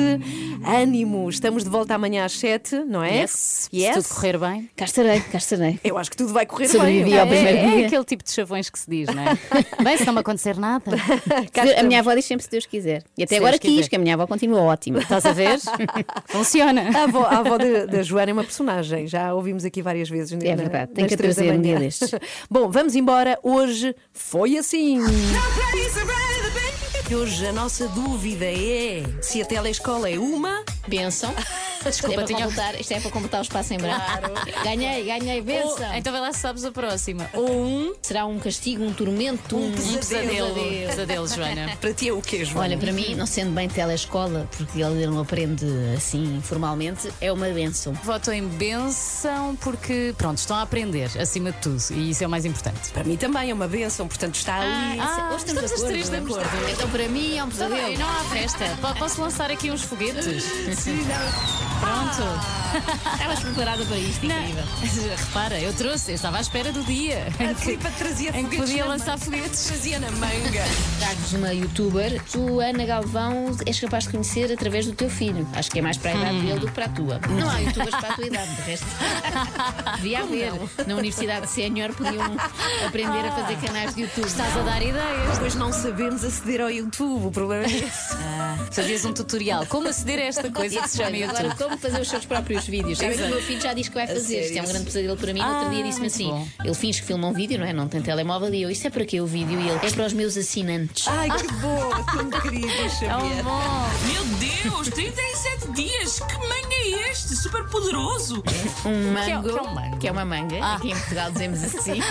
[0.65, 3.21] Ânimo, estamos de volta amanhã às 7, não é?
[3.21, 3.31] Yes.
[3.71, 4.69] Se tudo correr bem.
[4.75, 5.79] Cá estarei, cá estarei.
[5.83, 7.19] Eu acho que tudo vai correr Sobrevivi bem.
[7.19, 7.87] ao primeiro É, é dia.
[7.87, 9.37] aquele tipo de chavões que se diz, não é?
[9.81, 10.83] Bem, se não me acontecer nada.
[11.79, 13.03] A minha avó diz sempre se Deus quiser.
[13.17, 13.75] E até Se agora Deus quiser.
[13.77, 14.99] quis, que a minha avó continua ótima.
[14.99, 15.57] Estás a ver?
[16.27, 16.89] Funciona.
[16.93, 20.37] A avó, a avó da, Joana é uma personagem, já a ouvimos aqui várias vezes.
[20.43, 22.11] É verdade, tem que trazer um dia destes.
[22.51, 23.39] Bom, vamos embora.
[23.41, 24.99] Hoje foi assim.
[27.09, 30.63] E Hoje a nossa dúvida é se a telescola é uma.
[30.87, 31.33] Benção.
[31.83, 34.01] Desculpa, é tinha- completar, isto é para completar o espaço em branco.
[34.63, 35.93] Ganhei, ganhei, Ou- benção.
[35.95, 37.29] então vai lá se sabes a próxima.
[37.33, 40.55] Ou um Será um castigo, um tormento, um, pesadelo.
[40.87, 41.77] Pesadelo, Joana.
[41.79, 42.61] Para ti é o quê, Joana?
[42.61, 45.65] Olha, para mim, não sendo bem telescola, porque ele não aprende
[45.95, 47.93] assim informalmente, é uma benção.
[47.93, 51.81] Voto em benção porque, pronto, estão a aprender, acima de tudo.
[51.91, 52.89] E isso é o mais importante.
[52.91, 54.99] Para mim também é uma benção, portanto está ali.
[54.99, 56.49] Ah, Hoje estamos, estamos os três de acordo.
[56.71, 57.87] Então, para mim, é um pesadelo.
[57.87, 58.65] bem, não há festa.
[58.81, 60.25] Po- Posso lançar aqui uns foguetes?
[61.79, 62.59] Pronto.
[63.13, 64.63] Estavas preparada para isto, incrível.
[65.17, 68.57] Repara, eu trouxe, eu estava à espera do dia em que, Filipa trazia em que
[68.57, 69.25] podia lançar manga.
[69.25, 69.63] foguetes.
[69.65, 70.63] Trazia na manga.
[70.99, 72.21] Trago-vos uma youtuber.
[72.31, 75.47] Tu, Ana Galvão, és capaz de conhecer através do teu filho.
[75.53, 77.19] Acho que é mais para a idade dele do que para a tua.
[77.29, 78.85] Não há youtubers para a tua idade, de resto.
[79.97, 80.53] Devia haver.
[80.85, 82.37] Na Universidade Sénior podiam
[82.85, 84.27] aprender a fazer canais de YouTube.
[84.27, 85.33] Estás a dar ideias.
[85.33, 88.15] Depois não sabemos aceder ao YouTube, o problema é esse.
[88.71, 89.65] Fazias um tutorial.
[89.65, 91.68] Como aceder a esta coisa que se chama YouTube?
[91.69, 92.97] Como fazer os seus próprios vídeos?
[92.97, 94.41] Sabem que o meu filho já diz que vai fazer.
[94.45, 95.39] Isto é um grande pesadelo para mim.
[95.41, 96.47] No outro dia Ah, disse-me assim: bom.
[96.63, 97.73] ele finge que filma um vídeo, não é?
[97.73, 98.53] Não tem telemóvel.
[98.53, 99.59] E eu, isso é para quê o vídeo?
[99.59, 101.07] E ele, é para os meus assinantes.
[101.07, 103.45] Ai, que bom, tão querido, É Xavier.
[103.47, 104.11] um.
[104.11, 106.19] Meu Deus, 37 dias!
[106.19, 107.35] Que manga é este?
[107.35, 108.43] Super poderoso!
[108.85, 109.97] Um é- mango, que é um mango?
[109.99, 110.57] que é uma manga.
[110.61, 110.75] Ah.
[110.75, 112.01] Aqui em Portugal dizemos assim.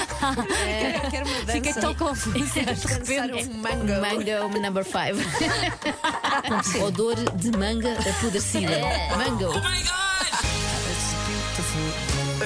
[0.59, 1.53] Quero, quero uma dança.
[1.53, 2.39] Fiquei tão confusa.
[3.51, 4.01] Um mango.
[4.01, 4.99] Mango number 5.
[6.85, 8.79] Odor de manga apodrecida.
[9.49, 9.99] Oh my gosh!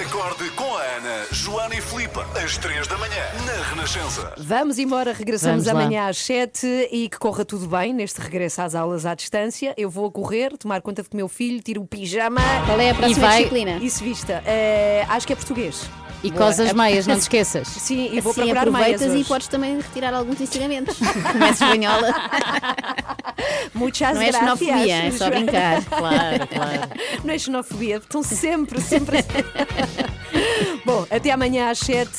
[0.01, 4.33] Acorde com a Ana, Joana e Filipe, às 3 da manhã, na Renascença.
[4.39, 5.85] Vamos embora, regressamos Vamos lá.
[5.87, 9.75] amanhã às 7 e que corra tudo bem neste regresso às aulas à distância.
[9.77, 12.91] Eu vou a correr, tomar conta de que meu filho tira o pijama Qual é
[12.91, 13.79] a próxima vai- disciplina?
[13.83, 14.43] e se vista.
[14.47, 15.89] Eh, acho que é português.
[16.23, 17.69] E cosas meias, não te esqueças.
[17.69, 20.97] Sim, e vou Assim procurar meias e podes também retirar alguns ensinamentos.
[21.33, 22.15] Começa espanhola.
[23.75, 25.85] Muchas Não é xenofobia, é só brincar.
[25.85, 26.81] Claro, claro.
[27.25, 29.25] Não é xenofobia, estão sempre, sempre.
[30.85, 32.11] Bom, até amanhã às 7.